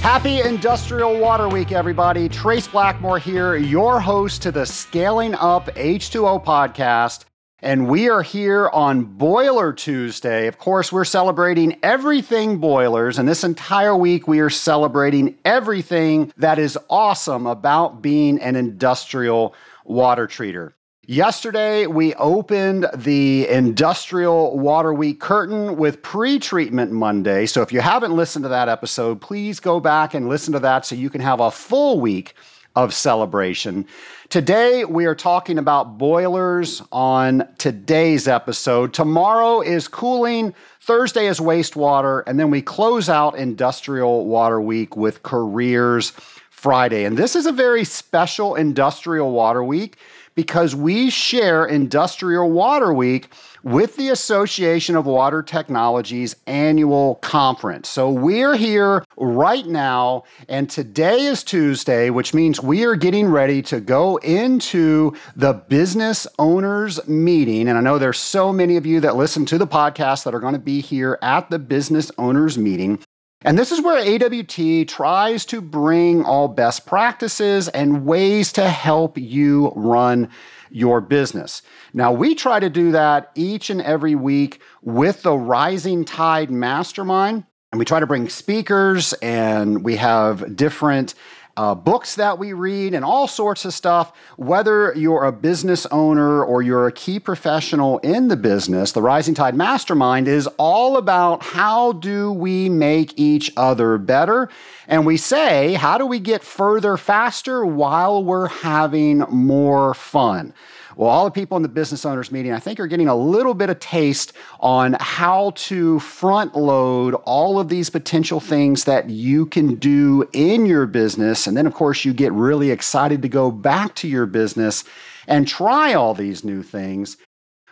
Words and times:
Happy 0.00 0.40
Industrial 0.40 1.18
Water 1.18 1.48
Week, 1.48 1.72
everybody. 1.72 2.28
Trace 2.28 2.66
Blackmore 2.66 3.18
here, 3.18 3.56
your 3.56 4.00
host 4.00 4.40
to 4.42 4.52
the 4.52 4.64
Scaling 4.64 5.34
Up 5.34 5.66
H2O 5.74 6.42
podcast. 6.44 7.24
And 7.60 7.88
we 7.88 8.08
are 8.08 8.22
here 8.22 8.68
on 8.68 9.04
Boiler 9.04 9.72
Tuesday. 9.72 10.46
Of 10.46 10.58
course, 10.58 10.92
we're 10.92 11.04
celebrating 11.04 11.76
everything 11.82 12.58
boilers. 12.58 13.18
And 13.18 13.28
this 13.28 13.42
entire 13.42 13.96
week, 13.96 14.28
we 14.28 14.38
are 14.38 14.48
celebrating 14.48 15.36
everything 15.44 16.32
that 16.36 16.58
is 16.60 16.78
awesome 16.88 17.46
about 17.46 18.00
being 18.00 18.40
an 18.40 18.54
industrial 18.54 19.54
water 19.84 20.28
treater. 20.28 20.72
Yesterday, 21.10 21.86
we 21.86 22.12
opened 22.16 22.86
the 22.94 23.48
Industrial 23.48 24.58
Water 24.58 24.92
Week 24.92 25.18
curtain 25.18 25.78
with 25.78 26.02
pre 26.02 26.38
treatment 26.38 26.92
Monday. 26.92 27.46
So 27.46 27.62
if 27.62 27.72
you 27.72 27.80
haven't 27.80 28.14
listened 28.14 28.42
to 28.42 28.50
that 28.50 28.68
episode, 28.68 29.18
please 29.18 29.58
go 29.58 29.80
back 29.80 30.12
and 30.12 30.28
listen 30.28 30.52
to 30.52 30.58
that 30.58 30.84
so 30.84 30.94
you 30.94 31.08
can 31.08 31.22
have 31.22 31.40
a 31.40 31.50
full 31.50 31.98
week 31.98 32.34
of 32.76 32.92
celebration. 32.92 33.86
Today, 34.28 34.84
we 34.84 35.06
are 35.06 35.14
talking 35.14 35.56
about 35.56 35.96
boilers 35.96 36.82
on 36.92 37.48
today's 37.56 38.28
episode. 38.28 38.92
Tomorrow 38.92 39.62
is 39.62 39.88
cooling, 39.88 40.54
Thursday 40.82 41.26
is 41.26 41.40
wastewater, 41.40 42.22
and 42.26 42.38
then 42.38 42.50
we 42.50 42.60
close 42.60 43.08
out 43.08 43.34
Industrial 43.34 44.26
Water 44.26 44.60
Week 44.60 44.94
with 44.94 45.22
Careers 45.22 46.12
Friday. 46.50 47.04
And 47.04 47.16
this 47.16 47.34
is 47.34 47.46
a 47.46 47.52
very 47.52 47.84
special 47.84 48.56
Industrial 48.56 49.32
Water 49.32 49.64
Week 49.64 49.96
because 50.38 50.72
we 50.72 51.10
share 51.10 51.66
Industrial 51.66 52.48
Water 52.48 52.92
Week 52.92 53.28
with 53.64 53.96
the 53.96 54.10
Association 54.10 54.94
of 54.94 55.04
Water 55.04 55.42
Technologies 55.42 56.36
annual 56.46 57.16
conference. 57.16 57.88
So 57.88 58.08
we're 58.08 58.54
here 58.54 59.04
right 59.16 59.66
now, 59.66 60.22
and 60.48 60.70
today 60.70 61.22
is 61.22 61.42
Tuesday, 61.42 62.10
which 62.10 62.34
means 62.34 62.62
we 62.62 62.84
are 62.84 62.94
getting 62.94 63.26
ready 63.26 63.62
to 63.62 63.80
go 63.80 64.18
into 64.18 65.12
the 65.34 65.54
business 65.54 66.24
owners 66.38 67.04
meeting. 67.08 67.66
And 67.66 67.76
I 67.76 67.80
know 67.80 67.98
there's 67.98 68.20
so 68.20 68.52
many 68.52 68.76
of 68.76 68.86
you 68.86 69.00
that 69.00 69.16
listen 69.16 69.44
to 69.46 69.58
the 69.58 69.66
podcast 69.66 70.22
that 70.22 70.36
are 70.36 70.40
going 70.40 70.52
to 70.52 70.60
be 70.60 70.80
here 70.80 71.18
at 71.20 71.50
the 71.50 71.58
business 71.58 72.12
owners 72.16 72.56
meeting. 72.56 73.00
And 73.42 73.56
this 73.56 73.70
is 73.70 73.80
where 73.80 73.98
AWT 73.98 74.88
tries 74.88 75.44
to 75.46 75.60
bring 75.60 76.24
all 76.24 76.48
best 76.48 76.86
practices 76.86 77.68
and 77.68 78.04
ways 78.04 78.52
to 78.54 78.68
help 78.68 79.16
you 79.16 79.72
run 79.76 80.30
your 80.70 81.00
business. 81.00 81.62
Now, 81.94 82.10
we 82.12 82.34
try 82.34 82.58
to 82.58 82.68
do 82.68 82.90
that 82.92 83.30
each 83.36 83.70
and 83.70 83.80
every 83.80 84.16
week 84.16 84.60
with 84.82 85.22
the 85.22 85.36
Rising 85.36 86.04
Tide 86.04 86.50
Mastermind. 86.50 87.44
And 87.70 87.78
we 87.78 87.84
try 87.84 88.00
to 88.00 88.06
bring 88.06 88.28
speakers 88.28 89.12
and 89.14 89.84
we 89.84 89.96
have 89.96 90.56
different 90.56 91.14
uh, 91.58 91.74
books 91.74 92.14
that 92.14 92.38
we 92.38 92.52
read, 92.52 92.94
and 92.94 93.04
all 93.04 93.26
sorts 93.26 93.64
of 93.64 93.74
stuff. 93.74 94.12
Whether 94.36 94.94
you're 94.94 95.24
a 95.24 95.32
business 95.32 95.86
owner 95.86 96.44
or 96.44 96.62
you're 96.62 96.86
a 96.86 96.92
key 96.92 97.18
professional 97.18 97.98
in 97.98 98.28
the 98.28 98.36
business, 98.36 98.92
the 98.92 99.02
Rising 99.02 99.34
Tide 99.34 99.56
Mastermind 99.56 100.28
is 100.28 100.46
all 100.56 100.96
about 100.96 101.42
how 101.42 101.92
do 101.92 102.32
we 102.32 102.68
make 102.68 103.18
each 103.18 103.50
other 103.56 103.98
better. 103.98 104.48
And 104.86 105.04
we 105.04 105.16
say, 105.16 105.74
how 105.74 105.98
do 105.98 106.06
we 106.06 106.20
get 106.20 106.44
further 106.44 106.96
faster 106.96 107.66
while 107.66 108.22
we're 108.22 108.48
having 108.48 109.18
more 109.28 109.94
fun? 109.94 110.54
Well, 110.98 111.10
all 111.10 111.26
the 111.26 111.30
people 111.30 111.56
in 111.56 111.62
the 111.62 111.68
business 111.68 112.04
owners 112.04 112.32
meeting, 112.32 112.52
I 112.52 112.58
think, 112.58 112.80
are 112.80 112.88
getting 112.88 113.06
a 113.06 113.14
little 113.14 113.54
bit 113.54 113.70
of 113.70 113.78
taste 113.78 114.32
on 114.58 114.96
how 114.98 115.52
to 115.54 116.00
front 116.00 116.56
load 116.56 117.14
all 117.24 117.60
of 117.60 117.68
these 117.68 117.88
potential 117.88 118.40
things 118.40 118.82
that 118.82 119.08
you 119.08 119.46
can 119.46 119.76
do 119.76 120.28
in 120.32 120.66
your 120.66 120.86
business. 120.86 121.46
And 121.46 121.56
then, 121.56 121.68
of 121.68 121.74
course, 121.74 122.04
you 122.04 122.12
get 122.12 122.32
really 122.32 122.72
excited 122.72 123.22
to 123.22 123.28
go 123.28 123.52
back 123.52 123.94
to 123.94 124.08
your 124.08 124.26
business 124.26 124.82
and 125.28 125.46
try 125.46 125.94
all 125.94 126.14
these 126.14 126.42
new 126.42 126.64
things. 126.64 127.16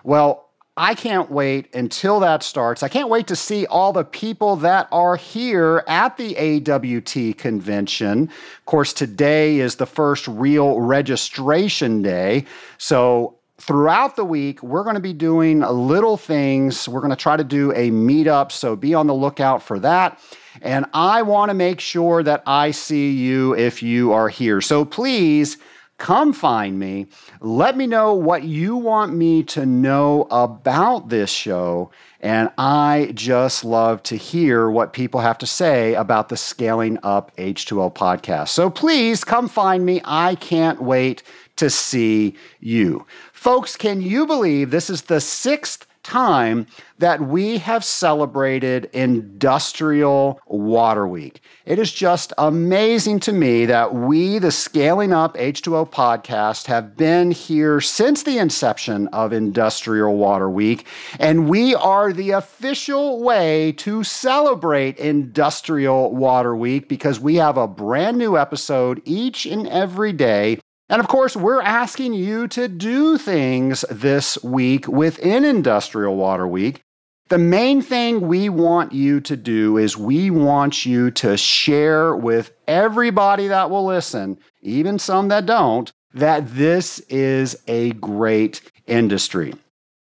Well, 0.04 0.45
I 0.78 0.94
can't 0.94 1.30
wait 1.30 1.74
until 1.74 2.20
that 2.20 2.42
starts. 2.42 2.82
I 2.82 2.88
can't 2.88 3.08
wait 3.08 3.26
to 3.28 3.36
see 3.36 3.64
all 3.64 3.94
the 3.94 4.04
people 4.04 4.56
that 4.56 4.88
are 4.92 5.16
here 5.16 5.82
at 5.86 6.18
the 6.18 6.36
AWT 6.36 7.38
convention. 7.38 8.24
Of 8.24 8.66
course, 8.66 8.92
today 8.92 9.58
is 9.58 9.76
the 9.76 9.86
first 9.86 10.28
real 10.28 10.78
registration 10.78 12.02
day. 12.02 12.44
So, 12.76 13.38
throughout 13.56 14.16
the 14.16 14.24
week, 14.24 14.62
we're 14.62 14.82
going 14.82 14.96
to 14.96 15.00
be 15.00 15.14
doing 15.14 15.60
little 15.60 16.18
things. 16.18 16.86
We're 16.86 17.00
going 17.00 17.08
to 17.08 17.16
try 17.16 17.38
to 17.38 17.44
do 17.44 17.72
a 17.72 17.90
meetup. 17.90 18.52
So, 18.52 18.76
be 18.76 18.92
on 18.92 19.06
the 19.06 19.14
lookout 19.14 19.62
for 19.62 19.78
that. 19.78 20.20
And 20.60 20.84
I 20.92 21.22
want 21.22 21.48
to 21.48 21.54
make 21.54 21.80
sure 21.80 22.22
that 22.22 22.42
I 22.44 22.70
see 22.70 23.12
you 23.12 23.54
if 23.54 23.82
you 23.82 24.12
are 24.12 24.28
here. 24.28 24.60
So, 24.60 24.84
please 24.84 25.56
come 25.98 26.32
find 26.32 26.78
me. 26.78 27.06
Let 27.40 27.76
me 27.76 27.86
know 27.86 28.14
what 28.14 28.44
you 28.44 28.76
want 28.76 29.14
me 29.14 29.42
to 29.44 29.64
know 29.64 30.26
about 30.30 31.08
this 31.08 31.30
show. 31.30 31.90
And 32.20 32.50
I 32.58 33.12
just 33.14 33.64
love 33.64 34.02
to 34.04 34.16
hear 34.16 34.68
what 34.70 34.92
people 34.92 35.20
have 35.20 35.38
to 35.38 35.46
say 35.46 35.94
about 35.94 36.28
the 36.28 36.36
Scaling 36.36 36.98
Up 37.02 37.34
H2O 37.36 37.94
podcast. 37.94 38.48
So 38.48 38.68
please 38.68 39.24
come 39.24 39.48
find 39.48 39.86
me. 39.86 40.00
I 40.04 40.34
can't 40.36 40.82
wait 40.82 41.22
to 41.56 41.70
see 41.70 42.34
you. 42.60 43.06
Folks, 43.32 43.76
can 43.76 44.02
you 44.02 44.26
believe 44.26 44.70
this 44.70 44.90
is 44.90 45.02
the 45.02 45.20
sixth 45.20 45.86
time 46.06 46.66
that 46.98 47.20
we 47.20 47.58
have 47.58 47.84
celebrated 47.84 48.88
Industrial 48.92 50.40
Water 50.46 51.06
Week. 51.06 51.40
It 51.64 51.80
is 51.80 51.92
just 51.92 52.32
amazing 52.38 53.20
to 53.20 53.32
me 53.32 53.66
that 53.66 53.92
we, 53.92 54.38
the 54.38 54.52
Scaling 54.52 55.12
Up 55.12 55.36
H2O 55.36 55.90
podcast, 55.90 56.66
have 56.66 56.96
been 56.96 57.32
here 57.32 57.80
since 57.80 58.22
the 58.22 58.38
inception 58.38 59.08
of 59.08 59.32
Industrial 59.32 60.16
Water 60.16 60.48
Week, 60.48 60.86
and 61.18 61.50
we 61.50 61.74
are 61.74 62.12
the 62.12 62.30
official 62.30 63.22
way 63.22 63.72
to 63.72 64.04
celebrate 64.04 64.96
Industrial 64.98 66.14
Water 66.14 66.54
Week 66.54 66.88
because 66.88 67.18
we 67.18 67.34
have 67.34 67.56
a 67.56 67.66
brand 67.66 68.16
new 68.16 68.38
episode 68.38 69.02
each 69.04 69.44
and 69.44 69.66
every 69.68 70.12
day 70.12 70.60
and 70.88 71.00
of 71.00 71.08
course, 71.08 71.36
we're 71.36 71.62
asking 71.62 72.14
you 72.14 72.46
to 72.48 72.68
do 72.68 73.18
things 73.18 73.84
this 73.90 74.42
week 74.42 74.86
within 74.86 75.44
Industrial 75.44 76.14
Water 76.14 76.46
Week. 76.46 76.82
The 77.28 77.38
main 77.38 77.82
thing 77.82 78.28
we 78.28 78.48
want 78.48 78.92
you 78.92 79.20
to 79.22 79.36
do 79.36 79.78
is 79.78 79.96
we 79.96 80.30
want 80.30 80.86
you 80.86 81.10
to 81.12 81.36
share 81.36 82.14
with 82.14 82.52
everybody 82.68 83.48
that 83.48 83.68
will 83.68 83.84
listen, 83.84 84.38
even 84.62 85.00
some 85.00 85.26
that 85.28 85.44
don't, 85.44 85.92
that 86.14 86.54
this 86.54 87.00
is 87.08 87.56
a 87.66 87.90
great 87.94 88.62
industry. 88.86 89.54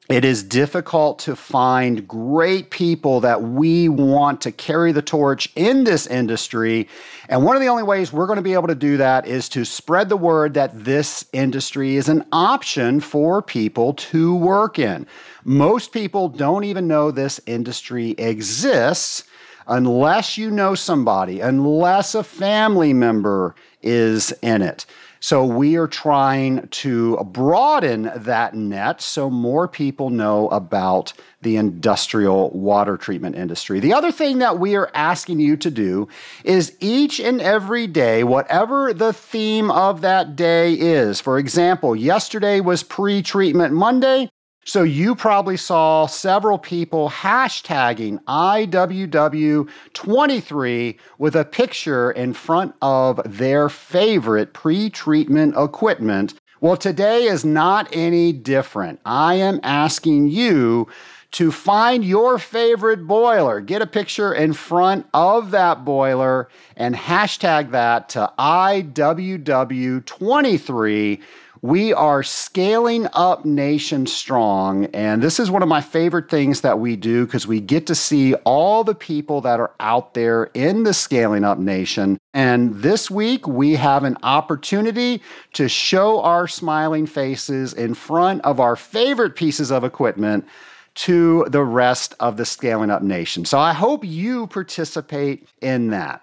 It 0.08 0.24
is 0.24 0.42
difficult 0.42 1.18
to 1.20 1.36
find 1.36 2.08
great 2.08 2.70
people 2.70 3.20
that 3.20 3.42
we 3.42 3.90
want 3.90 4.40
to 4.40 4.52
carry 4.52 4.90
the 4.90 5.02
torch 5.02 5.52
in 5.54 5.84
this 5.84 6.06
industry. 6.06 6.88
And 7.28 7.44
one 7.44 7.56
of 7.56 7.60
the 7.60 7.68
only 7.68 7.82
ways 7.82 8.10
we're 8.10 8.26
going 8.26 8.38
to 8.38 8.42
be 8.42 8.54
able 8.54 8.68
to 8.68 8.74
do 8.74 8.96
that 8.96 9.26
is 9.26 9.50
to 9.50 9.66
spread 9.66 10.08
the 10.08 10.16
word 10.16 10.54
that 10.54 10.82
this 10.82 11.26
industry 11.34 11.96
is 11.96 12.08
an 12.08 12.24
option 12.32 13.00
for 13.00 13.42
people 13.42 13.92
to 13.94 14.34
work 14.34 14.78
in. 14.78 15.06
Most 15.44 15.92
people 15.92 16.30
don't 16.30 16.64
even 16.64 16.88
know 16.88 17.10
this 17.10 17.38
industry 17.44 18.12
exists 18.12 19.24
unless 19.66 20.38
you 20.38 20.50
know 20.50 20.74
somebody, 20.74 21.40
unless 21.40 22.14
a 22.14 22.24
family 22.24 22.94
member 22.94 23.54
is 23.82 24.32
in 24.40 24.62
it. 24.62 24.86
So 25.20 25.44
we 25.44 25.76
are 25.76 25.88
trying 25.88 26.68
to 26.68 27.16
broaden 27.24 28.10
that 28.14 28.54
net 28.54 29.00
so 29.00 29.28
more 29.30 29.68
people 29.68 30.10
know 30.10 30.48
about 30.48 31.12
the 31.42 31.56
industrial 31.56 32.50
water 32.50 32.96
treatment 32.96 33.36
industry. 33.36 33.80
The 33.80 33.92
other 33.92 34.10
thing 34.10 34.38
that 34.38 34.58
we 34.58 34.74
are 34.74 34.90
asking 34.94 35.40
you 35.40 35.56
to 35.58 35.70
do 35.70 36.08
is 36.44 36.76
each 36.80 37.20
and 37.20 37.40
every 37.40 37.86
day, 37.86 38.24
whatever 38.24 38.92
the 38.92 39.12
theme 39.12 39.70
of 39.70 40.00
that 40.00 40.34
day 40.34 40.72
is. 40.72 41.20
For 41.20 41.38
example, 41.38 41.94
yesterday 41.94 42.60
was 42.60 42.82
pre 42.82 43.22
treatment 43.22 43.72
Monday. 43.72 44.30
So 44.68 44.82
you 44.82 45.14
probably 45.14 45.56
saw 45.56 46.04
several 46.04 46.58
people 46.58 47.08
hashtagging 47.08 48.22
IWW23 48.24 50.98
with 51.16 51.34
a 51.34 51.46
picture 51.46 52.10
in 52.10 52.34
front 52.34 52.74
of 52.82 53.18
their 53.24 53.70
favorite 53.70 54.52
pre 54.52 54.90
treatment 54.90 55.54
equipment. 55.56 56.34
Well, 56.60 56.76
today 56.76 57.22
is 57.22 57.46
not 57.46 57.88
any 57.94 58.30
different. 58.30 59.00
I 59.06 59.36
am 59.36 59.58
asking 59.62 60.28
you 60.28 60.86
to 61.30 61.50
find 61.50 62.04
your 62.04 62.38
favorite 62.38 63.06
boiler. 63.06 63.62
Get 63.62 63.80
a 63.80 63.86
picture 63.86 64.34
in 64.34 64.52
front 64.52 65.06
of 65.14 65.50
that 65.50 65.86
boiler 65.86 66.50
and 66.76 66.94
hashtag 66.94 67.70
that 67.70 68.10
to 68.10 68.30
IWW23 68.38 71.22
We 71.62 71.92
are 71.92 72.22
scaling 72.22 73.08
up 73.14 73.44
Nation 73.44 74.06
Strong, 74.06 74.86
and 74.86 75.20
this 75.20 75.40
is 75.40 75.50
one 75.50 75.62
of 75.62 75.68
my 75.68 75.80
favorite 75.80 76.30
things 76.30 76.60
that 76.60 76.78
we 76.78 76.94
do 76.94 77.24
because 77.24 77.46
we 77.46 77.60
get 77.60 77.86
to 77.88 77.94
see 77.94 78.34
all 78.44 78.84
the 78.84 78.94
people 78.94 79.40
that 79.40 79.58
are 79.58 79.72
out 79.80 80.14
there 80.14 80.44
in 80.54 80.84
the 80.84 80.94
Scaling 80.94 81.44
Up 81.44 81.58
Nation. 81.58 82.16
And 82.32 82.74
this 82.76 83.10
week, 83.10 83.48
we 83.48 83.74
have 83.74 84.04
an 84.04 84.16
opportunity 84.22 85.20
to 85.54 85.68
show 85.68 86.20
our 86.20 86.46
smiling 86.46 87.06
faces 87.06 87.74
in 87.74 87.94
front 87.94 88.42
of 88.42 88.60
our 88.60 88.76
favorite 88.76 89.34
pieces 89.34 89.72
of 89.72 89.82
equipment 89.82 90.46
to 90.94 91.44
the 91.48 91.64
rest 91.64 92.14
of 92.20 92.36
the 92.36 92.44
Scaling 92.44 92.90
Up 92.90 93.02
Nation. 93.02 93.44
So 93.44 93.58
I 93.58 93.72
hope 93.72 94.04
you 94.04 94.46
participate 94.46 95.48
in 95.60 95.90
that. 95.90 96.22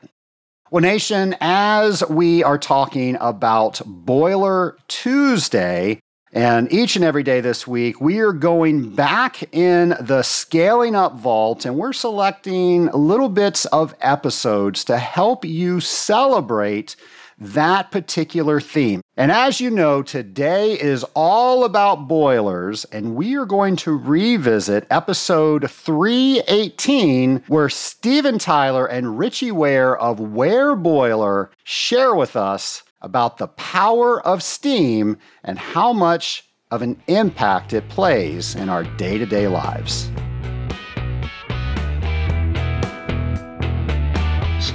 Well, 0.72 0.82
Nation, 0.82 1.36
as 1.42 2.04
we 2.10 2.44
are 2.44 2.58
talking 2.58 3.18
about 3.22 3.84
Boiler 3.86 4.76
Tuesday, 4.88 6.00
and 6.34 6.74
each 6.74 6.96
and 6.96 7.06
every 7.06 7.22
day 7.22 7.40
this 7.40 7.68
week, 7.68 8.02
we 8.02 8.18
are 8.18 8.34
going 8.34 8.90
back 8.90 9.54
in 9.54 9.90
the 10.02 10.24
Scaling 10.24 10.96
Up 10.96 11.14
Vault 11.18 11.66
and 11.66 11.76
we're 11.76 11.94
selecting 11.94 12.88
little 12.88 13.30
bits 13.30 13.66
of 13.66 13.94
episodes 14.02 14.84
to 14.86 14.98
help 14.98 15.46
you 15.46 15.82
celebrate 15.82 16.96
that 17.40 17.92
particular 17.92 18.60
theme. 18.60 19.02
And 19.18 19.32
as 19.32 19.62
you 19.62 19.70
know, 19.70 20.02
today 20.02 20.80
is 20.80 21.06
all 21.14 21.64
about 21.64 22.08
boilers, 22.08 22.86
and 22.86 23.16
we 23.16 23.36
are 23.36 23.46
going 23.46 23.76
to 23.78 23.98
revisit 23.98 24.88
episode 24.90 25.70
318, 25.70 27.44
where 27.48 27.70
Steven 27.70 28.38
Taylor 28.38 28.86
and 28.86 29.18
Ritchie 29.18 29.52
Ware 29.52 29.98
of 29.98 30.20
Ware 30.20 30.76
Boiler 30.76 31.52
share 31.64 32.16
with 32.16 32.36
us 32.36 32.84
about 33.02 33.38
the 33.38 33.48
power 33.48 34.22
of 34.26 34.42
steam 34.42 35.18
and 35.44 35.60
how 35.60 35.94
much 35.94 36.44
of 36.72 36.82
an 36.82 37.00
impact 37.08 37.74
it 37.74 37.88
plays 37.90 38.56
in 38.56 38.70
our 38.70 38.84
day 38.98 39.18
to 39.18 39.26
day 39.26 39.48
lives. 39.48 40.10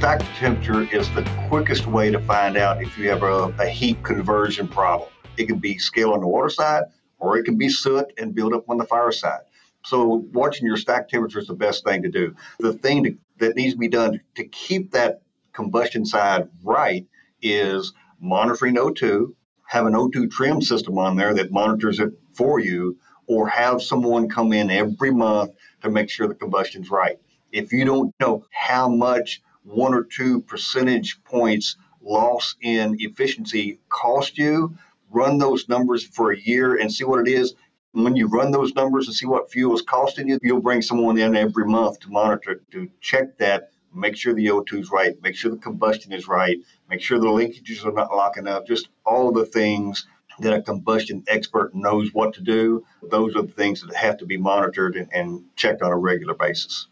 Stack 0.01 0.23
temperature 0.39 0.89
is 0.97 1.11
the 1.11 1.23
quickest 1.47 1.87
way 1.87 2.11
to 2.11 2.19
find 2.21 2.57
out 2.57 2.83
if 2.83 2.97
you 2.97 3.07
have 3.11 3.23
a, 3.23 3.55
a 3.59 3.69
heat 3.69 4.03
conversion 4.03 4.67
problem. 4.67 5.11
It 5.37 5.45
can 5.45 5.59
be 5.59 5.77
scale 5.77 6.13
on 6.13 6.23
the 6.23 6.27
water 6.27 6.49
side, 6.49 6.85
or 7.19 7.37
it 7.37 7.45
can 7.45 7.59
be 7.59 7.69
soot 7.69 8.07
and 8.17 8.35
build 8.35 8.55
up 8.55 8.65
on 8.71 8.79
the 8.79 8.87
fire 8.87 9.13
side. 9.13 9.43
So 9.85 10.27
watching 10.33 10.67
your 10.67 10.79
stack 10.79 11.11
temperature 11.11 11.39
is 11.39 11.49
the 11.49 11.55
best 11.55 11.85
thing 11.85 12.03
to 12.05 12.09
do. 12.09 12.35
The 12.61 12.73
thing 12.73 13.05
to, 13.05 13.19
that 13.41 13.57
needs 13.57 13.75
to 13.75 13.79
be 13.79 13.89
done 13.89 14.19
to 14.37 14.45
keep 14.49 14.93
that 14.93 15.21
combustion 15.53 16.07
side 16.07 16.49
right 16.65 17.07
is 17.43 17.93
monitoring 18.19 18.77
O2, 18.77 19.35
have 19.67 19.85
an 19.85 19.93
O2 19.93 20.31
trim 20.31 20.63
system 20.63 20.97
on 20.97 21.17
there 21.17 21.35
that 21.35 21.53
monitors 21.53 22.01
it 22.01 22.15
for 22.33 22.59
you, 22.59 22.97
or 23.27 23.49
have 23.49 23.83
someone 23.83 24.31
come 24.31 24.55
in 24.55 24.71
every 24.71 25.11
month 25.11 25.53
to 25.83 25.91
make 25.91 26.09
sure 26.09 26.27
the 26.27 26.35
combustion's 26.35 26.91
right. 26.91 27.19
If 27.53 27.75
you 27.75 27.85
don't 27.85 28.15
know 28.19 28.47
how 28.51 28.89
much 28.89 29.43
one 29.71 29.95
or 29.95 30.05
two 30.05 30.41
percentage 30.43 31.23
points 31.25 31.77
loss 32.03 32.57
in 32.61 32.97
efficiency 32.99 33.79
cost 33.89 34.37
you, 34.37 34.77
run 35.11 35.39
those 35.39 35.69
numbers 35.69 36.05
for 36.05 36.33
a 36.33 36.39
year 36.39 36.77
and 36.77 36.93
see 36.93 37.05
what 37.05 37.21
it 37.21 37.29
is. 37.29 37.55
When 37.93 38.17
you 38.17 38.27
run 38.29 38.51
those 38.51 38.75
numbers 38.75 39.07
and 39.07 39.15
see 39.15 39.27
what 39.27 39.51
fuel 39.51 39.75
is 39.75 39.83
costing 39.83 40.29
you, 40.29 40.39
you'll 40.43 40.61
bring 40.61 40.83
someone 40.83 41.19
in 41.19 41.37
every 41.37 41.67
month 41.67 42.01
to 42.01 42.11
monitor, 42.11 42.63
to 42.73 42.91
check 43.01 43.39
that, 43.39 43.71
make 43.95 44.17
sure 44.17 44.33
the 44.33 44.47
O2 44.47 44.81
is 44.81 44.91
right, 44.91 45.21
make 45.23 45.35
sure 45.35 45.51
the 45.51 45.57
combustion 45.57 46.13
is 46.13 46.29
right, 46.29 46.59
make 46.89 47.01
sure 47.01 47.19
the 47.19 47.27
linkages 47.27 47.85
are 47.85 47.93
not 47.93 48.13
locking 48.13 48.47
up, 48.47 48.67
just 48.67 48.89
all 49.05 49.33
the 49.33 49.47
things 49.47 50.07
that 50.39 50.53
a 50.53 50.63
combustion 50.63 51.25
expert 51.27 51.75
knows 51.75 52.15
what 52.15 52.35
to 52.35 52.41
do. 52.41 52.85
Those 53.03 53.35
are 53.37 53.43
the 53.43 53.53
things 53.53 53.83
that 53.83 53.95
have 53.95 54.19
to 54.19 54.27
be 54.27 54.37
monitored 54.37 54.97
and, 54.97 55.09
and 55.13 55.45
checked 55.57 55.83
on 55.83 55.91
a 55.91 55.97
regular 55.97 56.35
basis 56.35 56.87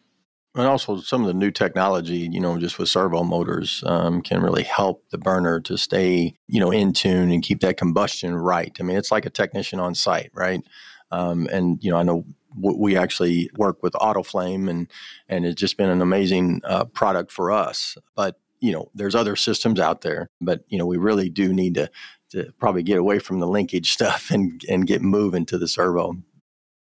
and 0.55 0.67
also 0.67 0.99
some 0.99 1.21
of 1.23 1.29
the 1.29 1.35
new 1.35 1.51
technology, 1.51 2.29
you 2.31 2.41
know, 2.41 2.59
just 2.59 2.79
with 2.79 2.89
servo 2.89 3.23
motors, 3.23 3.83
um, 3.87 4.23
can 4.23 4.41
really 4.41 4.65
help 4.65 5.05
the 5.11 5.19
burner 5.19 5.61
to 5.61 5.77
stay, 5.77 6.35
you 6.49 6.59
know, 6.59 6.71
in 6.71 6.93
tune 6.93 7.31
and 7.31 7.43
keep 7.43 7.61
that 7.61 7.77
combustion 7.77 8.35
right. 8.35 8.77
I 8.81 8.83
mean, 8.83 8.97
it's 8.97 9.13
like 9.13 9.27
a 9.27 9.31
technician 9.31 9.79
on 9.79 9.95
site, 9.95 10.31
right? 10.35 10.63
Um, 11.11 11.49
and 11.53 11.83
you 11.83 11.91
know, 11.91 11.97
I 11.99 12.03
know 12.03 12.25
we 12.57 12.97
actually 12.97 13.51
work 13.57 13.83
with 13.83 13.93
AutoFlame, 13.95 14.69
and 14.69 14.91
and 15.29 15.47
it's 15.47 15.61
just 15.61 15.77
been 15.77 15.91
an 15.91 16.03
amazing 16.03 16.61
uh, 16.65 16.85
product 16.87 17.31
for 17.31 17.53
us. 17.53 17.97
But 18.15 18.41
you 18.61 18.73
know, 18.73 18.91
there's 18.95 19.15
other 19.15 19.37
systems 19.37 19.79
out 19.79 20.01
there, 20.01 20.29
but 20.41 20.65
you 20.69 20.79
know, 20.79 20.87
we 20.87 20.97
really 20.97 21.29
do 21.29 21.53
need 21.53 21.75
to 21.75 21.91
to 22.31 22.53
probably 22.59 22.83
get 22.83 22.99
away 22.99 23.19
from 23.19 23.41
the 23.41 23.47
linkage 23.47 23.93
stuff 23.93 24.31
and 24.31 24.63
and 24.69 24.87
get 24.87 25.03
moving 25.03 25.47
to 25.47 25.59
the 25.59 25.69
servo. 25.69 26.17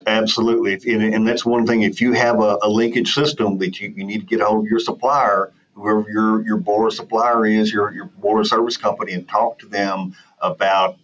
Absolutely. 0.05 0.73
And, 0.93 1.13
and 1.13 1.27
that's 1.27 1.45
one 1.45 1.65
thing. 1.65 1.83
If 1.83 2.01
you 2.01 2.13
have 2.13 2.39
a, 2.39 2.57
a 2.61 2.69
linkage 2.69 3.13
system 3.13 3.57
that 3.59 3.79
you, 3.79 3.89
you 3.95 4.03
need 4.03 4.19
to 4.19 4.25
get 4.25 4.41
a 4.41 4.45
hold 4.45 4.65
of 4.65 4.69
your 4.71 4.79
supplier, 4.79 5.51
whoever 5.73 6.05
your, 6.09 6.45
your 6.45 6.57
boiler 6.57 6.91
supplier 6.91 7.45
is, 7.45 7.71
your, 7.71 7.93
your 7.93 8.05
boiler 8.05 8.43
service 8.43 8.77
company, 8.77 9.13
and 9.13 9.27
talk 9.27 9.59
to 9.59 9.67
them 9.67 10.15
about 10.41 10.97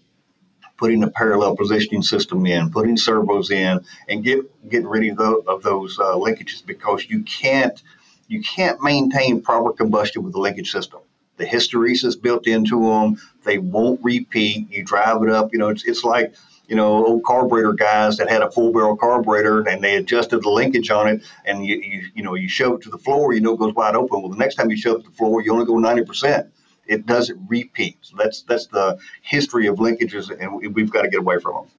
putting 0.77 1.03
a 1.03 1.09
parallel 1.09 1.55
positioning 1.55 2.01
system 2.01 2.45
in, 2.45 2.71
putting 2.71 2.97
servos 2.97 3.51
in, 3.51 3.81
and 4.07 4.23
get 4.23 4.69
getting 4.69 4.87
rid 4.87 5.09
of 5.11 5.17
those, 5.17 5.43
of 5.47 5.61
those 5.63 5.99
uh, 5.99 6.13
linkages 6.15 6.65
because 6.65 7.05
you 7.09 7.21
can't 7.23 7.83
you 8.27 8.41
can't 8.41 8.81
maintain 8.81 9.41
proper 9.41 9.73
combustion 9.73 10.23
with 10.23 10.33
the 10.33 10.39
linkage 10.39 10.71
system. 10.71 11.01
The 11.37 11.45
hysteresis 11.45 12.21
built 12.21 12.47
into 12.47 12.81
them, 12.83 13.17
they 13.43 13.57
won't 13.57 14.01
repeat. 14.03 14.69
You 14.71 14.83
drive 14.83 15.23
it 15.23 15.29
up, 15.29 15.51
you 15.53 15.59
know, 15.59 15.69
it's, 15.69 15.85
it's 15.85 16.03
like 16.03 16.35
you 16.69 16.75
know, 16.75 17.03
old 17.03 17.23
carburetor 17.23 17.73
guys 17.73 18.15
that 18.17 18.29
had 18.29 18.43
a 18.43 18.51
four 18.51 18.71
barrel 18.71 18.95
carburetor 18.95 19.67
and 19.67 19.83
they 19.83 19.95
adjusted 19.95 20.43
the 20.43 20.49
linkage 20.49 20.91
on 20.91 21.07
it 21.07 21.23
and 21.45 21.65
you, 21.65 21.77
you, 21.77 22.07
you 22.13 22.23
know, 22.23 22.35
you 22.35 22.47
shove 22.47 22.73
it 22.73 22.81
to 22.81 22.91
the 22.91 22.97
floor, 22.97 23.33
you 23.33 23.41
know, 23.41 23.55
it 23.55 23.59
goes 23.59 23.73
wide 23.73 23.95
open. 23.95 24.21
Well, 24.21 24.29
the 24.29 24.37
next 24.37 24.55
time 24.55 24.69
you 24.69 24.77
shove 24.77 24.99
it 24.99 25.03
to 25.03 25.09
the 25.09 25.15
floor, 25.15 25.41
you 25.41 25.51
only 25.51 25.65
go 25.65 25.73
90%. 25.73 26.47
It 26.85 27.07
doesn't 27.07 27.39
repeat. 27.47 27.97
So 28.01 28.15
that's, 28.17 28.43
that's 28.43 28.67
the 28.67 28.99
history 29.23 29.65
of 29.65 29.77
linkages 29.77 30.29
and 30.29 30.73
we've 30.75 30.91
got 30.91 31.01
to 31.01 31.09
get 31.09 31.21
away 31.21 31.39
from 31.39 31.55
them. 31.55 31.78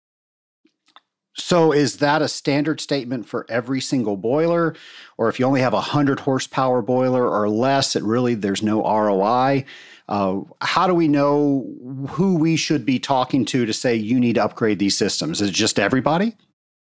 So 1.40 1.72
is 1.72 1.96
that 1.96 2.22
a 2.22 2.28
standard 2.28 2.80
statement 2.80 3.26
for 3.26 3.46
every 3.48 3.80
single 3.80 4.16
boiler? 4.16 4.74
Or 5.16 5.28
if 5.28 5.40
you 5.40 5.46
only 5.46 5.60
have 5.60 5.72
a 5.72 5.76
100 5.76 6.20
horsepower 6.20 6.82
boiler 6.82 7.28
or 7.28 7.48
less, 7.48 7.96
it 7.96 8.02
really, 8.02 8.34
there's 8.34 8.62
no 8.62 8.82
ROI? 8.82 9.64
Uh, 10.08 10.40
how 10.60 10.86
do 10.86 10.94
we 10.94 11.08
know 11.08 11.66
who 12.10 12.36
we 12.36 12.56
should 12.56 12.84
be 12.84 12.98
talking 12.98 13.44
to 13.46 13.64
to 13.64 13.72
say 13.72 13.94
you 13.94 14.18
need 14.18 14.34
to 14.34 14.44
upgrade 14.44 14.78
these 14.78 14.96
systems? 14.96 15.40
Is 15.40 15.50
it 15.50 15.54
just 15.54 15.78
everybody? 15.78 16.36